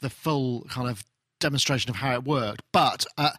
[0.00, 1.04] the full kind of
[1.38, 3.06] demonstration of how it worked, but.
[3.16, 3.30] Uh,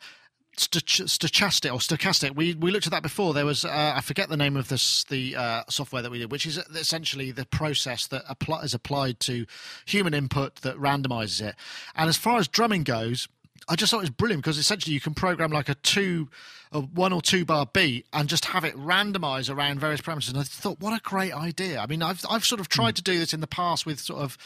[0.58, 2.36] stochastic or stochastic.
[2.36, 3.34] We we looked at that before.
[3.34, 6.32] There was uh, I forget the name of this the uh, software that we did,
[6.32, 9.46] which is essentially the process that apply, is applied to
[9.86, 11.56] human input that randomizes it.
[11.96, 13.28] And as far as drumming goes,
[13.72, 16.28] I just thought it was brilliant because essentially you can program like a two,
[16.74, 20.28] a one or two bar beat and just have it randomize around various parameters.
[20.28, 21.80] And I thought, what a great idea!
[21.80, 24.24] I mean, I've I've sort of tried to do this in the past with sort
[24.24, 24.38] of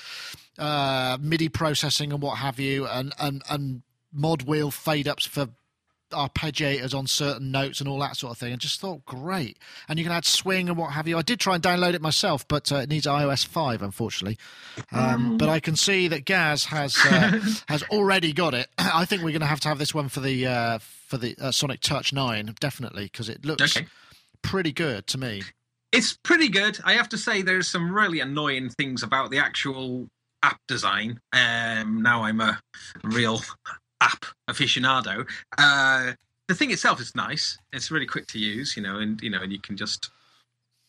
[0.59, 3.81] uh, MIDI processing and what have you, and and and
[4.13, 5.49] mod wheel fade ups for
[6.11, 9.57] arpeggiators on certain notes and all that sort of thing and just thought great
[9.89, 12.01] and you can add swing and what have you i did try and download it
[12.01, 14.37] myself but uh, it needs ios 5 unfortunately
[14.93, 19.23] um, but i can see that gaz has uh, has already got it i think
[19.23, 21.81] we're going to have to have this one for the uh, for the uh, sonic
[21.81, 23.87] touch 9 definitely because it looks Okay.
[24.41, 25.41] pretty good to me
[25.91, 26.77] It's pretty good.
[26.83, 30.07] I have to say, there's some really annoying things about the actual
[30.43, 31.19] app design.
[31.31, 32.59] Um, now I'm a
[33.03, 33.41] real
[34.01, 35.27] app aficionado.
[35.57, 36.13] Uh,
[36.47, 37.57] the thing itself is nice.
[37.73, 40.11] It's really quick to use, you know, and you know, and you can just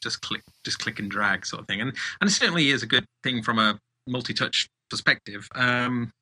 [0.03, 1.81] just click, just click and drag sort of thing.
[1.81, 5.49] And and it certainly is a good thing from a multi-touch perspective.
[5.55, 6.13] Um,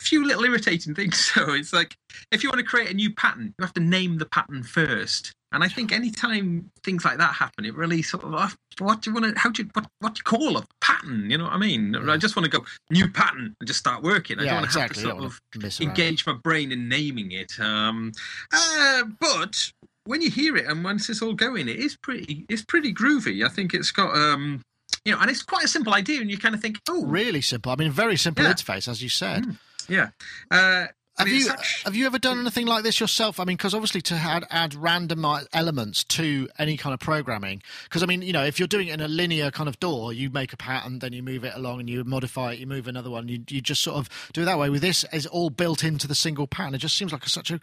[0.00, 1.18] a few little irritating things.
[1.38, 1.94] So it's like
[2.32, 5.32] if you want to create a new pattern, you have to name the pattern first.
[5.52, 8.48] And I think anytime things like that happen, it really sort of uh,
[8.78, 11.30] what do you want to how do you what what do you call a pattern?
[11.30, 11.94] You know what I mean?
[11.96, 14.38] I just want to go new pattern and just start working.
[14.38, 17.32] I yeah don't want exactly to have to sort of engage my brain in naming
[17.32, 17.58] it.
[17.58, 18.12] Um,
[18.52, 19.72] uh, but
[20.04, 23.44] when you hear it and once it's all going, it is pretty it's pretty groovy.
[23.44, 24.62] I think it's got um
[25.04, 27.40] you know, and it's quite a simple idea, and you kind of think, oh, really
[27.40, 28.52] simple i mean very simple Yeah.
[28.52, 29.44] interface as you said
[29.88, 30.08] yeah.
[30.50, 30.86] Uh,
[31.16, 33.40] Have you such- have you ever done anything like this yourself?
[33.40, 35.24] I mean, because obviously to add, add random
[35.54, 38.92] elements to any kind of programming, because I mean, you know, if you're doing it
[38.94, 41.80] in a linear kind of DAW, you make a pattern, then you move it along,
[41.80, 44.44] and you modify it, you move another one, you you just sort of do it
[44.44, 44.68] that way.
[44.70, 46.74] With this, is all built into the single pattern.
[46.74, 47.58] It just seems like a, such a,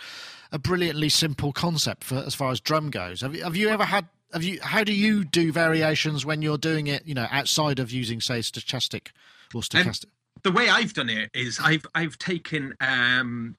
[0.51, 3.21] a brilliantly simple concept for as far as drum goes.
[3.21, 4.07] Have you, have you ever had?
[4.35, 4.59] Have you?
[4.61, 7.07] How do you do variations when you're doing it?
[7.07, 9.07] You know, outside of using say stochastic
[9.53, 10.07] or stochastic.
[10.43, 13.55] the way I've done it is I've I've taken um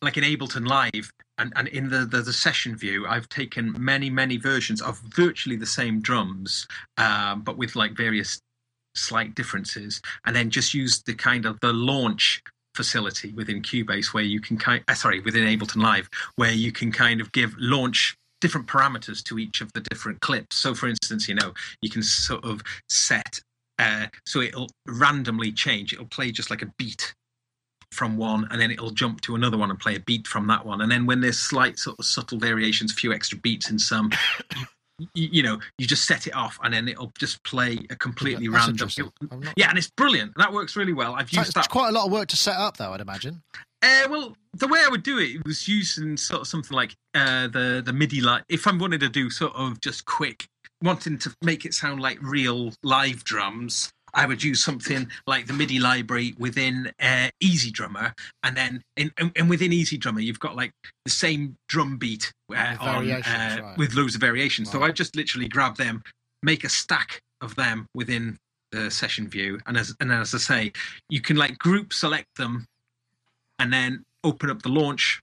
[0.00, 4.08] like in Ableton Live and, and in the, the the session view I've taken many
[4.08, 8.40] many versions of virtually the same drums um, but with like various
[8.94, 12.42] slight differences and then just used the kind of the launch
[12.74, 16.90] facility within Cubase where you can kind uh, sorry within Ableton Live where you can
[16.92, 21.28] kind of give launch different parameters to each of the different clips so for instance
[21.28, 23.40] you know you can sort of set
[23.78, 25.92] uh, so it'll randomly change.
[25.92, 27.14] It'll play just like a beat
[27.92, 30.66] from one, and then it'll jump to another one and play a beat from that
[30.66, 30.80] one.
[30.80, 34.10] And then when there's slight sort of subtle variations, a few extra beats in some,
[35.14, 38.48] you, you know, you just set it off, and then it'll just play a completely
[38.48, 39.10] That's random.
[39.30, 40.32] not- Yeah, and it's brilliant.
[40.36, 41.14] That works really well.
[41.14, 41.68] I've used it's that.
[41.68, 42.92] quite a lot of work to set up, though.
[42.92, 43.42] I'd imagine.
[43.80, 47.46] Uh, well, the way I would do it was using sort of something like uh,
[47.48, 48.42] the the MIDI like.
[48.48, 50.46] If I wanted to do sort of just quick,
[50.82, 55.52] wanting to make it sound like real live drums, I would use something like the
[55.52, 60.72] MIDI library within uh, EZdrummer, and then in, and, and within EZdrummer, you've got like
[61.04, 63.78] the same drum beat uh, With on, uh, right.
[63.78, 64.70] with loads of variations.
[64.70, 66.02] So I just literally grab them,
[66.42, 68.38] make a stack of them within
[68.72, 70.72] the session view, and as and as I say,
[71.08, 72.66] you can like group select them
[73.58, 75.20] and then open up the launch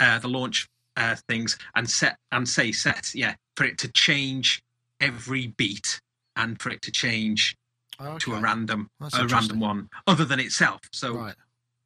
[0.00, 4.62] uh the launch uh things and set and say set yeah for it to change
[5.00, 6.00] every beat
[6.36, 7.56] and for it to change
[8.00, 11.34] Oh, to a random That's a random one other than itself so Right.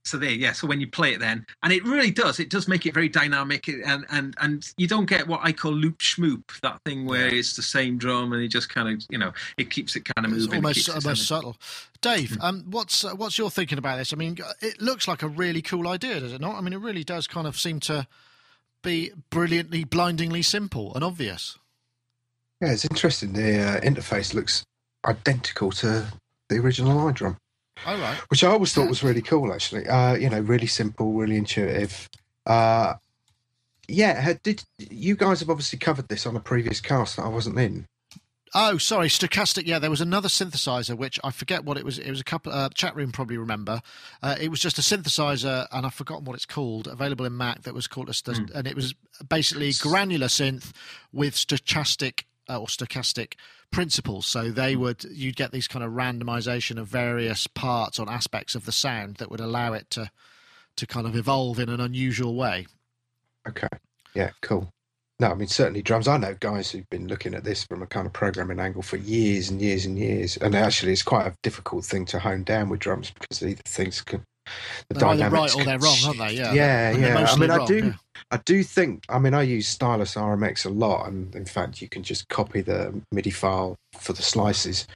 [0.04, 2.66] so there yeah so when you play it then and it really does it does
[2.66, 6.42] make it very dynamic and and and you don't get what i call loop schmoop
[6.62, 9.70] that thing where it's the same drum and it just kind of you know it
[9.70, 11.56] keeps it kind of It's moving it almost it almost subtle.
[12.00, 14.12] Dave, um, what's uh, what's your thinking about this?
[14.12, 16.54] I mean, it looks like a really cool idea, does it not?
[16.54, 18.06] I mean, it really does kind of seem to
[18.84, 21.58] be brilliantly, blindingly simple and obvious.
[22.60, 23.32] Yeah, it's interesting.
[23.32, 24.62] The uh, interface looks
[25.06, 26.06] identical to
[26.48, 27.36] the original iDrum,
[27.86, 28.16] All right.
[28.28, 29.52] which I always thought was really cool.
[29.52, 32.08] Actually, uh, you know, really simple, really intuitive.
[32.46, 32.94] Uh,
[33.88, 37.58] yeah, did you guys have obviously covered this on a previous cast that I wasn't
[37.58, 37.86] in?
[38.54, 39.66] Oh, sorry, stochastic.
[39.66, 41.98] Yeah, there was another synthesizer which I forget what it was.
[41.98, 42.52] It was a couple.
[42.52, 43.82] Uh, chat room probably remember.
[44.22, 46.86] Uh, it was just a synthesizer, and I've forgotten what it's called.
[46.86, 48.94] Available in Mac that was called a, st- and it was
[49.28, 50.72] basically granular synth
[51.12, 53.34] with stochastic Uh, or stochastic
[53.70, 54.26] principles.
[54.26, 54.80] So they hmm.
[54.80, 59.16] would you'd get these kind of randomization of various parts on aspects of the sound
[59.16, 60.10] that would allow it to
[60.76, 62.66] to kind of evolve in an unusual way.
[63.46, 63.68] Okay.
[64.14, 64.70] Yeah, cool.
[65.20, 66.06] No, I mean certainly drums.
[66.06, 68.96] I know guys who've been looking at this from a kind of programming angle for
[68.96, 72.68] years and years and years, and actually it's quite a difficult thing to hone down
[72.68, 74.22] with drums because either things can
[74.88, 76.32] the They're either dynamics right or they're wrong, aren't they?
[76.32, 76.52] Yeah.
[76.52, 77.26] yeah, yeah.
[77.28, 77.92] I mean, I do, yeah.
[78.30, 79.04] I do think.
[79.08, 82.60] I mean, I use Stylus RMX a lot, and in fact, you can just copy
[82.60, 84.86] the MIDI file for the slices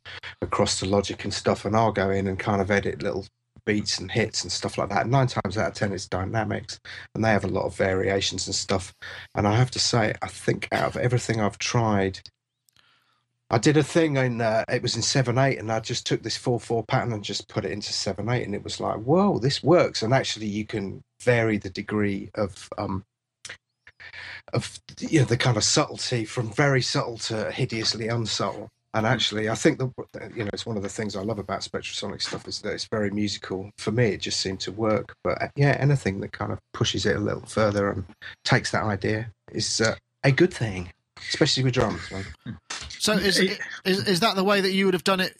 [0.40, 3.26] across to Logic and stuff, and I'll go in and kind of edit little
[3.64, 5.06] beats and hits and stuff like that.
[5.06, 6.80] Nine times out of ten, it's dynamics,
[7.14, 8.92] and they have a lot of variations and stuff.
[9.34, 12.20] And I have to say, I think out of everything I've tried.
[13.52, 16.22] I did a thing in uh, it was in seven eight, and I just took
[16.22, 18.96] this four four pattern and just put it into seven eight, and it was like,
[18.96, 20.02] whoa, this works.
[20.02, 23.04] And actually, you can vary the degree of um
[24.54, 28.70] of you know the kind of subtlety from very subtle to hideously unsubtle.
[28.94, 31.60] And actually, I think that you know it's one of the things I love about
[31.60, 33.70] Spectrasonic stuff is that it's very musical.
[33.76, 35.14] For me, it just seemed to work.
[35.22, 38.04] But uh, yeah, anything that kind of pushes it a little further and
[38.44, 39.94] takes that idea is uh,
[40.24, 40.90] a good thing,
[41.28, 42.00] especially with drums.
[42.10, 42.24] man.
[43.02, 45.36] So is, It- is is that the way that you would have done it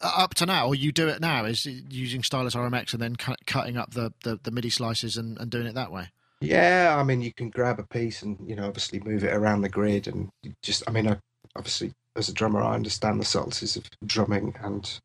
[0.00, 1.44] uh, up to now, or you do it now?
[1.44, 5.38] Is using Stylus RMX and then cut, cutting up the, the, the MIDI slices and,
[5.38, 6.08] and doing it that way?
[6.40, 9.60] Yeah, I mean, you can grab a piece and you know obviously move it around
[9.60, 10.30] the grid and
[10.62, 10.82] just.
[10.88, 11.16] I mean, I,
[11.54, 15.00] obviously as a drummer, I understand the subtleties of drumming and.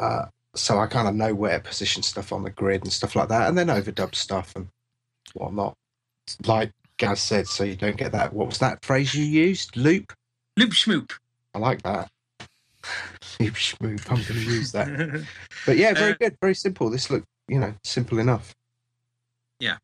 [0.00, 0.24] Uh,
[0.54, 3.28] so I kind of know where to position stuff on the grid and stuff like
[3.28, 4.68] that, and then overdub stuff and
[5.34, 5.74] whatnot.
[6.46, 8.32] Like Gaz said, so you don't get that.
[8.32, 9.76] What was that phrase you used?
[9.76, 10.14] Loop.
[10.56, 11.12] loop schmoop
[11.54, 12.10] I like that.
[13.40, 14.00] Loop schmoop.
[14.10, 14.88] I'm going to use that.
[15.66, 16.90] But yeah, very Uh, good, very simple.
[16.90, 18.54] This looked, you know, simple enough.
[19.60, 19.76] Yeah.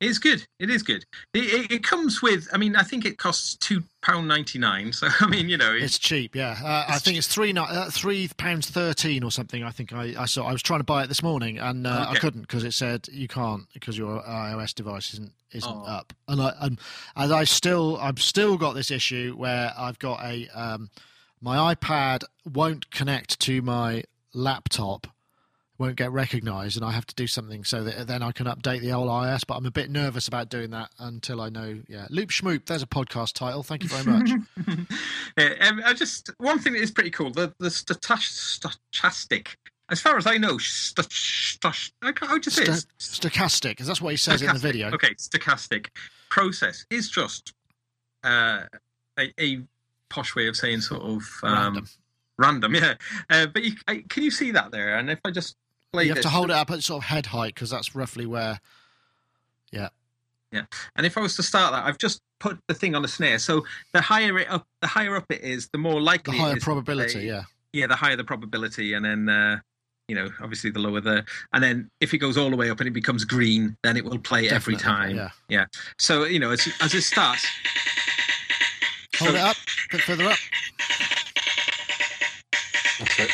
[0.00, 0.46] It's good.
[0.58, 1.04] It is good.
[1.34, 2.48] It, it, it comes with.
[2.54, 4.92] I mean, I think it costs two pound ninety nine.
[4.94, 6.56] So I mean, you know, It's cheap, yeah.
[6.62, 9.62] Uh, I It's think it's three uh, three pounds thirteen or something.
[9.62, 10.46] I think I, I saw.
[10.46, 13.08] I was trying to buy it this morning and uh, I couldn't because it said
[13.12, 15.84] you can't because your iOS device isn't isn't Oh.
[15.84, 16.12] up.
[16.28, 16.80] And I and,
[17.16, 20.90] and I still I've still got this issue where I've got a um,
[21.40, 25.06] my iPad won't connect to my laptop.
[25.78, 28.82] Won't get recognised, and I have to do something so that then I can update
[28.82, 29.46] the old iOS.
[29.46, 31.80] But I'm a bit nervous about doing that until I know.
[31.88, 32.66] Yeah, Loop Schmoop.
[32.66, 33.62] There's a podcast title.
[33.62, 34.30] Thank you very much.
[35.38, 37.30] Yeah, um, I just one thing that is pretty cool.
[37.30, 38.60] The the status,
[38.92, 39.54] stochastic.
[39.90, 42.64] As far as I know, st- st- I can't- how do you say
[42.98, 44.90] stochastic, 'cause that's what he says in the video.
[44.92, 45.88] Okay, stochastic
[46.28, 47.52] process is just
[48.22, 48.62] uh,
[49.18, 49.62] a, a
[50.08, 51.88] posh way of saying sort of um, Random.
[52.38, 52.94] random, yeah.
[53.28, 54.96] Uh, but you, I, can you see that there?
[54.98, 55.56] And if I just
[55.92, 57.94] play You have this, to hold it up at sort of head height because that's
[57.94, 58.60] roughly where.
[59.72, 59.88] Yeah.
[60.52, 60.64] Yeah,
[60.96, 63.38] and if I was to start that, I've just put the thing on a snare.
[63.38, 66.56] So the higher it up, the higher up it is, the more likely The higher
[66.60, 67.44] probability, yeah.
[67.72, 69.60] yeah, the higher the probability, and then uh,
[70.10, 72.80] you know, obviously the lower the, and then if it goes all the way up
[72.80, 75.30] and it becomes green, then it will play every Definitely, time.
[75.48, 75.66] Yeah.
[75.98, 77.46] So you know, as, as it starts,
[79.18, 80.38] Hold So- it up, a bit further up.
[82.98, 83.30] That's it.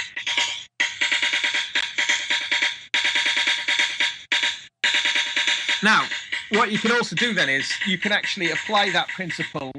[5.83, 6.05] Now,
[6.51, 9.73] what you can also do then is you can actually apply that principle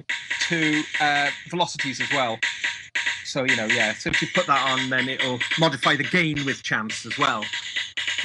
[0.50, 2.38] to uh, velocities as well.
[3.28, 3.94] So you know, yeah.
[3.94, 7.44] So if you put that on, then it'll modify the gain with chance as well.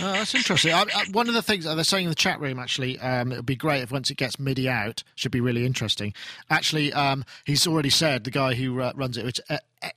[0.00, 0.72] Oh, that's interesting.
[0.72, 3.32] I, I, one of the things uh, they're saying in the chat room, actually, um,
[3.32, 6.14] it would be great if once it gets MIDI out, should be really interesting.
[6.48, 9.26] Actually, um, he's already said the guy who uh, runs it.
[9.26, 9.90] It's, uh, uh,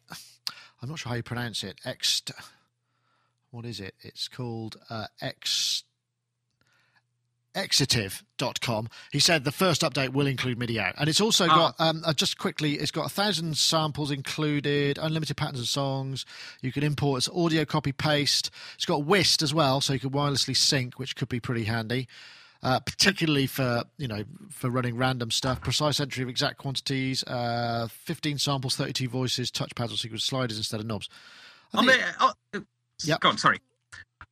[0.81, 1.79] I'm not sure how you pronounce it.
[1.85, 2.21] X.
[3.51, 3.95] What is it?
[4.01, 5.83] It's called uh, X.
[7.55, 8.89] Xitive.com.
[9.11, 11.55] He said the first update will include MIDI out, and it's also Ah.
[11.55, 12.73] got um, uh, just quickly.
[12.75, 16.25] It's got a thousand samples included, unlimited patterns and songs.
[16.61, 18.51] You can import its audio copy paste.
[18.75, 22.07] It's got WIST as well, so you can wirelessly sync, which could be pretty handy.
[22.63, 27.87] Uh, particularly for you know for running random stuff, precise entry of exact quantities, uh,
[27.91, 31.07] 15 samples, 32 voices, touchpads or sequence sliders instead of knobs.
[31.73, 32.59] I On think- the, oh, uh,
[33.03, 33.19] Yep.
[33.19, 33.59] Go on, sorry.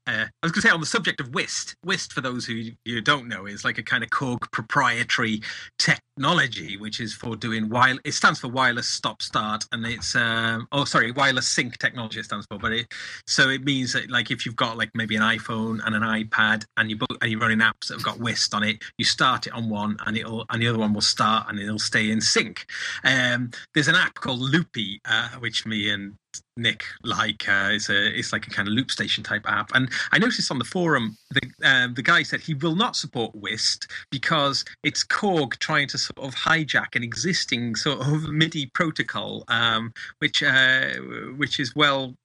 [0.05, 1.75] Uh, I was going to say on the subject of WIST.
[1.85, 5.41] WIST, for those who you don't know, is like a kind of Korg proprietary
[5.79, 10.67] technology, which is for doing while it stands for wireless stop start, and it's um,
[10.73, 12.19] oh sorry, wireless sync technology.
[12.19, 12.93] It stands for, but it
[13.27, 16.65] so it means that like if you've got like maybe an iPhone and an iPad,
[16.75, 19.47] and you book and you're running apps that have got WIST on it, you start
[19.47, 22.19] it on one, and it'll and the other one will start, and it'll stay in
[22.19, 22.65] sync.
[23.05, 26.15] Um, there's an app called Loopy, uh, which me and
[26.57, 29.71] Nick like uh, it's a it's like a kind of loop station type app.
[29.73, 33.35] And I noticed on the forum the um, the guy said he will not support
[33.35, 39.43] WIST because it's Korg trying to sort of hijack an existing sort of MIDI protocol,
[39.47, 40.89] um, which uh,
[41.37, 42.15] which is well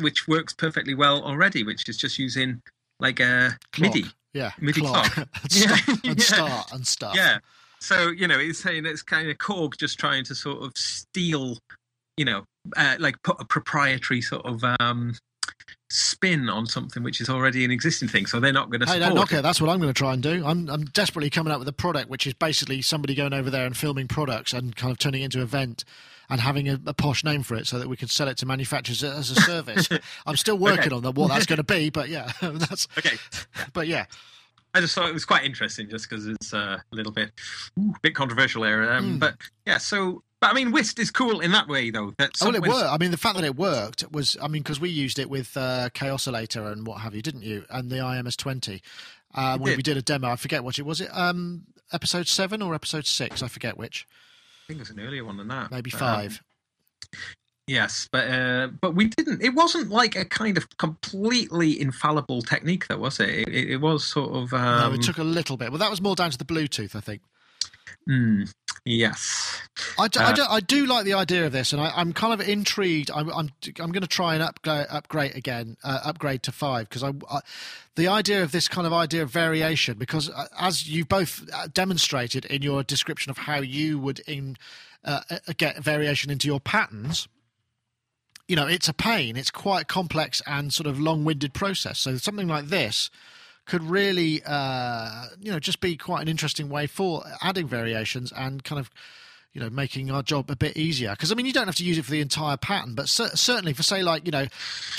[0.00, 2.62] which works perfectly well already, which is just using
[2.98, 3.94] like a Clock.
[3.94, 4.08] MIDI.
[4.32, 5.12] Yeah, MIDI clock.
[5.12, 5.28] clock.
[5.42, 6.24] and, Yeah, start, and yeah.
[6.24, 7.16] start and stuff.
[7.16, 7.38] Yeah.
[7.80, 11.58] So you know, it's saying it's kind of Korg just trying to sort of steal,
[12.16, 12.44] you know,
[12.76, 15.14] uh, like put a proprietary sort of um,
[15.90, 18.26] spin on something which is already an existing thing.
[18.26, 19.42] So they're not going to Hey, don't knock it.
[19.42, 20.44] That's what I'm going to try and do.
[20.44, 23.66] I'm, I'm desperately coming up with a product which is basically somebody going over there
[23.66, 25.84] and filming products and kind of turning it into an event
[26.28, 28.46] and having a, a posh name for it so that we can sell it to
[28.46, 29.88] manufacturers as a service.
[30.26, 32.88] I'm still working on that, what that's going to be, but yeah, that's.
[32.98, 33.16] Okay.
[33.72, 34.06] But yeah,
[34.74, 37.30] I just thought it was quite interesting, just because it's uh, a little bit,
[37.78, 38.92] ooh, bit controversial there.
[38.92, 39.20] Um, Mm.
[39.20, 42.12] But yeah, so but I mean, WIST is cool in that way, though.
[42.18, 42.90] That Oh, well, it worked.
[42.92, 45.56] I mean, the fact that it worked was, I mean, because we used it with
[45.56, 47.64] uh, Kaossilator and what have you, didn't you?
[47.70, 48.80] And the iMS-20.
[49.34, 49.76] Uh, We when did.
[49.78, 51.00] we did a demo, I forget what it was.
[51.00, 51.62] It um,
[51.92, 53.42] episode seven or episode six?
[53.42, 54.06] I forget which.
[54.64, 55.70] I think it's an earlier one than that.
[55.70, 56.42] Maybe But, um, five.
[57.68, 59.42] Yes, but uh, but we didn't.
[59.42, 63.28] It wasn't like a kind of completely infallible technique, though, was it?
[63.28, 64.52] It, it was sort of.
[64.54, 66.94] Um, no, it took a little bit, but that was more down to the Bluetooth,
[66.94, 67.22] I think.
[68.06, 68.44] hmm,
[68.86, 69.60] yes.
[69.98, 72.12] I do, I, Uh, do, I do like the idea of this, and I, I'm
[72.14, 73.10] kind of intrigued.
[73.10, 77.02] I'm I'm, I'm going to try and upgrade upgrade again, uh, upgrade to five because
[77.02, 77.40] I, I,
[77.96, 81.66] the idea of this kind of idea of variation, because uh, as you both uh,
[81.72, 84.56] demonstrated in your description of how you would in
[85.04, 87.28] uh, uh, get variation into your patterns.
[88.48, 89.36] You know, it's a pain.
[89.36, 91.98] It's quite complex and sort of long-winded process.
[91.98, 93.10] So something like this
[93.66, 98.64] could really, uh, you know, just be quite an interesting way for adding variations and
[98.64, 98.90] kind of
[99.56, 101.12] you know, making our job a bit easier.
[101.12, 103.34] Because I mean, you don't have to use it for the entire pattern, but cer-
[103.34, 104.46] certainly for say like you know,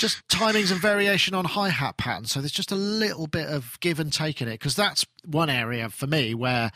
[0.00, 2.32] just timings and variation on hi hat patterns.
[2.32, 4.54] So there's just a little bit of give and take in it.
[4.54, 6.72] Because that's one area for me where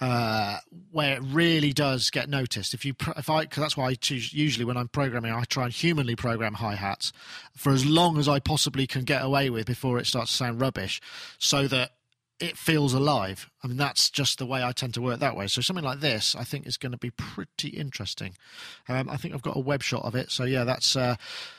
[0.00, 0.58] uh,
[0.90, 2.74] where it really does get noticed.
[2.74, 5.64] If you, if I, because that's why I choose, usually when I'm programming, I try
[5.64, 7.12] and humanly program hi hats
[7.54, 10.60] for as long as I possibly can get away with before it starts to sound
[10.60, 11.00] rubbish,
[11.38, 11.92] so that
[12.40, 13.50] it feels alive.
[13.62, 15.46] I mean, that's just the way I tend to work that way.
[15.46, 18.34] So something like this, I think, is going to be pretty interesting.
[18.88, 20.30] Um, I think I've got a web shot of it.
[20.30, 21.16] So yeah, that's uh,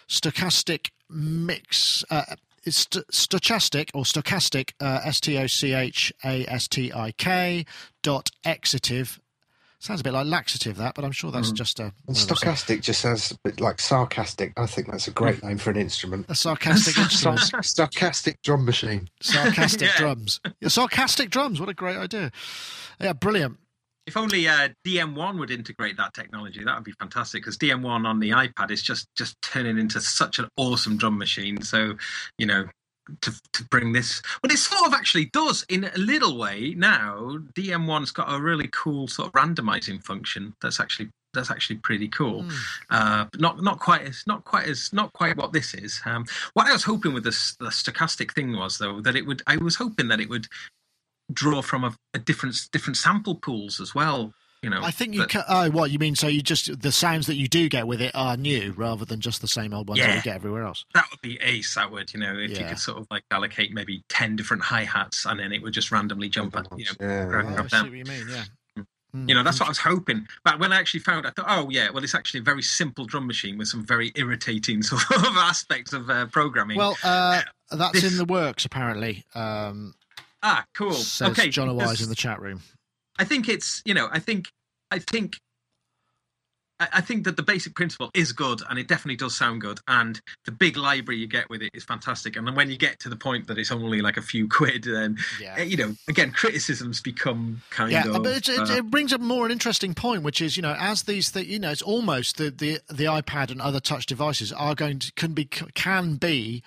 [0.10, 2.04] stochastic mix.
[2.10, 6.92] Uh, it's st- stochastic or stochastic, uh, S T O C H A S T
[6.94, 7.66] I K
[8.04, 9.20] dot Xitive.
[9.80, 11.56] Sounds a bit like laxative, that, but I'm sure that's mm.
[11.56, 14.54] just a And one of those- uh, stochastic just sounds a bit like sarcastic.
[14.56, 16.28] I think that's a great name for an instrument.
[16.30, 17.40] a sarcastic instrument.
[17.42, 19.10] Stochastic drum machine.
[19.22, 19.98] sarcastic Yeah.
[19.98, 20.40] drums.
[20.60, 21.60] Yeah, sarcastic drums.
[21.60, 22.32] What a great idea.
[23.00, 23.58] Yeah, brilliant.
[24.08, 27.44] If only uh, DM1 would integrate that technology, that would be fantastic.
[27.44, 31.62] Because DM1 on the iPad is just just turning into such an awesome drum machine.
[31.62, 31.96] So,
[32.38, 32.66] you know,
[33.22, 37.38] to to bring this, well, it sort of actually does in a little way now.
[37.56, 40.54] DM1's got a really cool sort of randomizing function.
[40.62, 42.44] That's actually that's actually pretty cool.
[42.44, 42.50] Hmm.
[42.90, 46.02] Uh, but not not quite as not quite as not quite what this is.
[46.06, 49.42] Um, what I was hoping with this the stochastic thing was though that it would.
[49.48, 50.48] I was hoping that it would
[51.34, 54.34] draw from a, a different different sample pools as well.
[54.64, 55.44] You know, I think you but- can.
[55.50, 56.16] Oh, what you mean?
[56.16, 59.20] So you just the sounds that you do get with it are new rather than
[59.20, 60.16] just the same old ones that Yeah.
[60.18, 60.86] you get everywhere else.
[60.94, 61.74] that would be ace.
[61.74, 64.84] That would, you know, if you could sort of like allocate maybe ten different hi
[64.84, 66.92] hats, and then it would just randomly jump at you know.
[67.00, 67.54] Yeah, grab- yeah.
[67.56, 68.26] grab I see what you mean.
[68.30, 68.44] Yeah.
[69.14, 69.28] Hmm.
[69.28, 70.26] You know, that's what I was hoping.
[70.46, 73.06] But when I actually found, I thought, oh yeah, well, it's actually a very simple
[73.06, 76.78] drum machine with some very irritating sort of aspects of uh, programming.
[76.78, 79.26] Well, uh, that's this- in the works apparently.
[79.34, 79.96] Um,
[80.44, 80.94] ah, cool.
[80.94, 82.62] says okay, John Wise in the chat room.
[83.20, 84.48] I think it's you know I think
[84.90, 85.38] I think
[86.92, 90.20] I think that the basic principle is good and it definitely does sound good and
[90.46, 93.10] the big library you get with it is fantastic and then when you get to
[93.10, 95.56] the point that it's only like a few quid then Yeah.
[95.58, 98.06] eh, you know again criticisms become kind of.
[98.06, 100.64] Yeah, of but it, uh, it brings up more an interesting point, which is you
[100.64, 104.08] know as these th- you know it's almost the, the the iPad and other touch
[104.08, 106.64] devices are going to can be can be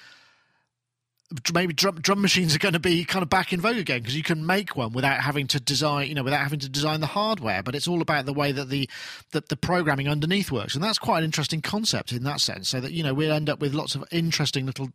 [1.52, 4.16] maybe drum, drum machines are going to be kind of back in vogue again because
[4.16, 7.06] you can make one without having to design you know without having to design the
[7.06, 8.88] hardware but it's all about the way that the
[9.32, 10.74] that the programming underneath works.
[10.74, 13.48] And that's quite an interesting concept in that sense so that you know we'll end
[13.48, 14.90] up with lots of interesting little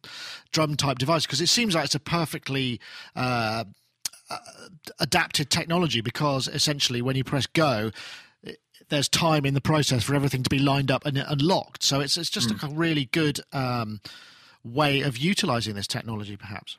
[0.51, 2.79] drum type devices because it seems like it's a perfectly
[3.15, 3.63] uh,
[4.99, 7.91] adapted technology because essentially when you press go
[8.89, 11.83] there's time in the process for everything to be lined up and, and locked.
[11.83, 14.01] So it's it's just a really good um,
[14.63, 16.77] way of utilizing this technology perhaps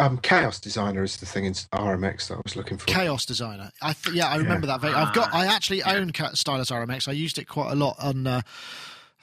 [0.00, 2.86] Um, Chaos Designer is the thing in RMX that I was looking for.
[2.86, 5.94] chaos designer i th- yeah i remember that very i've got i actually Yeah.
[5.94, 8.40] own stylus rmx i used it quite a lot on uh,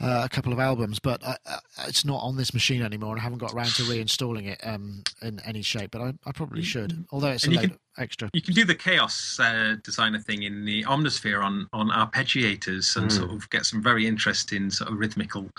[0.02, 3.20] uh, a couple of albums, but uh, uh, it's not on this machine anymore, and
[3.20, 5.92] I haven't got around to reinstalling it um, in any shape.
[5.92, 8.30] But I, I probably should, although it's a And you load can- extra.
[8.34, 13.10] you can do the chaos uh, designer thing in the Omnisphere on on arpeggiators and
[13.10, 13.12] Mm.
[13.12, 15.50] sort of get some very interesting sort of rhythmical,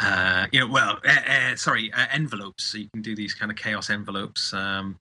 [0.00, 2.64] uh, you know, well, uh, uh, sorry, uh, envelopes.
[2.64, 4.96] So you can do these kind of chaos envelopes um,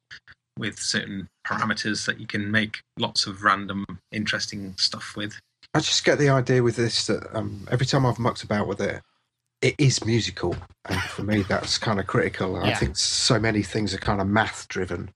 [0.57, 5.39] with certain parameters that you can make lots of random, interesting stuff with.
[5.73, 8.81] I just get the idea with this that um, every time I've mucked about with
[8.81, 9.01] it,
[9.61, 10.55] it is musical,
[10.85, 12.57] and for me that's kind of critical.
[12.57, 15.11] I think so many things are kind of math driven.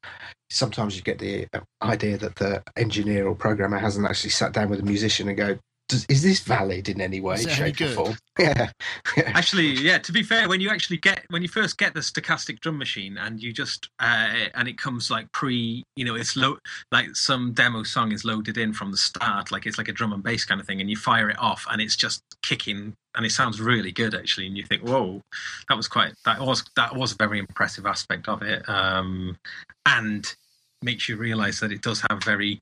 [0.52, 1.48] Sometimes you get the
[1.82, 5.58] idea that the engineer or programmer hasn't actually sat down with a musician and go,
[5.88, 8.72] Does, "Is this valid in any way, Is it shape, or form?" Yeah,
[9.16, 9.32] yeah.
[9.34, 9.98] Actually, yeah.
[10.00, 13.18] To be fair, when you actually get when you first get the stochastic drum machine
[13.18, 16.58] and you just uh, and it comes like pre, you know, it's low
[16.92, 20.12] like some demo song is loaded in from the start, like it's like a drum
[20.12, 23.26] and bass kind of thing, and you fire it off and it's just kicking and
[23.26, 25.22] it sounds really good actually, and you think, whoa,
[25.70, 29.38] that was quite that was that was a very impressive aspect of it, um,
[29.86, 30.36] and
[30.82, 32.60] makes you realise that it does have very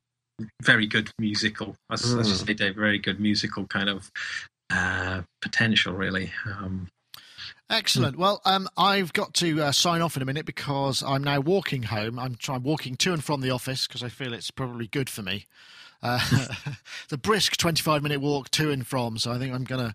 [0.62, 2.46] very good musical, as, as you Mm.
[2.46, 4.10] say, Dave, very good musical kind of
[4.70, 6.32] uh, potential, really.
[6.46, 6.88] Um,
[7.70, 8.18] Excellent.
[8.18, 11.84] Well, um, I've got to uh, sign off in a minute because I'm now walking
[11.84, 12.18] home.
[12.18, 15.22] I'm trying walking to and from the office because I feel it's probably good for
[15.22, 15.46] me.
[16.02, 16.20] Uh,
[17.04, 19.94] it's a brisk 25 minute walk to and from, so I think I'm gonna,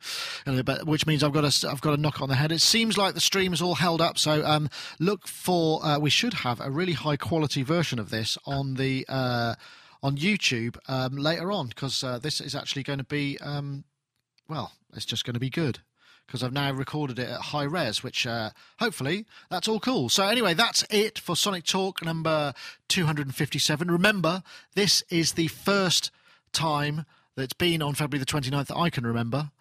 [0.84, 2.52] which means I've got to I've got to knock on the head.
[2.52, 6.10] It seems like the stream is all held up, so um, look for uh, we
[6.10, 9.53] should have a really high quality version of this on the uh,
[10.01, 13.84] on YouTube um, later on because uh, this is actually going to be um,
[14.47, 15.80] well, it's just going to be good
[16.26, 20.09] because I've now recorded it at high res, which uh, hopefully that's all cool.
[20.09, 22.53] So anyway, that's it for Sonic Talk number
[22.88, 23.89] 257.
[23.89, 24.43] Remember,
[24.76, 26.11] this is the first
[26.51, 27.05] time
[27.35, 29.51] that's been on February the 29th that I can remember.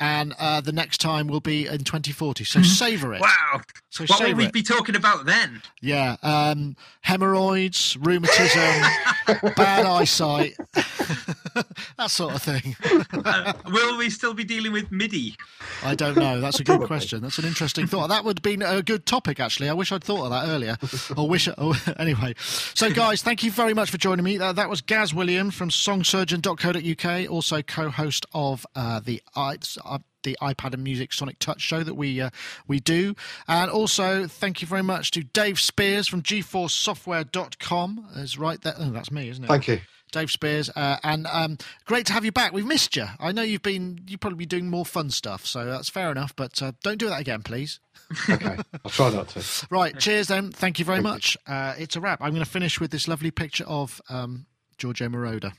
[0.00, 2.44] And uh, the next time will be in 2040.
[2.44, 3.20] So savour it.
[3.20, 3.62] Wow.
[3.90, 4.52] So What will we it.
[4.52, 5.60] be talking about then?
[5.80, 6.16] Yeah.
[6.22, 8.82] Um, hemorrhoids, rheumatism,
[9.56, 12.76] bad eyesight, that sort of thing.
[13.12, 15.34] Uh, will we still be dealing with MIDI?
[15.82, 16.40] I don't know.
[16.40, 16.86] That's a good Probably.
[16.86, 17.22] question.
[17.22, 18.08] That's an interesting thought.
[18.08, 19.68] That would have been a good topic, actually.
[19.68, 20.76] I wish I'd thought of that earlier.
[21.16, 21.48] or wish.
[21.58, 24.38] Oh, anyway, so guys, thank you very much for joining me.
[24.38, 29.56] Uh, that was Gaz William from SongSurgeon.co.uk, also co-host of uh, the i-
[29.88, 32.30] uh, the iPad and Music Sonic Touch show that we uh,
[32.66, 33.14] we do,
[33.46, 38.06] and also thank you very much to Dave Spiers from GForceSoftware.com.
[38.16, 38.74] Is right there.
[38.78, 39.48] Oh, that's me, isn't it?
[39.48, 39.80] Thank you.
[40.10, 42.52] Dave Spiers, uh, and um, great to have you back.
[42.52, 43.04] We've missed you.
[43.20, 46.34] I know you've been you probably be doing more fun stuff, so that's fair enough.
[46.34, 47.80] But uh, don't do that again, please.
[48.30, 49.66] Okay, I'll try not to.
[49.70, 50.50] Right, cheers then.
[50.50, 51.12] Thank you very Thank you.
[51.12, 51.36] much.
[51.46, 52.22] Uh, it's a wrap.
[52.22, 54.46] I'm going to finish with this lovely picture of um,
[54.78, 55.52] Giorgio Moroder.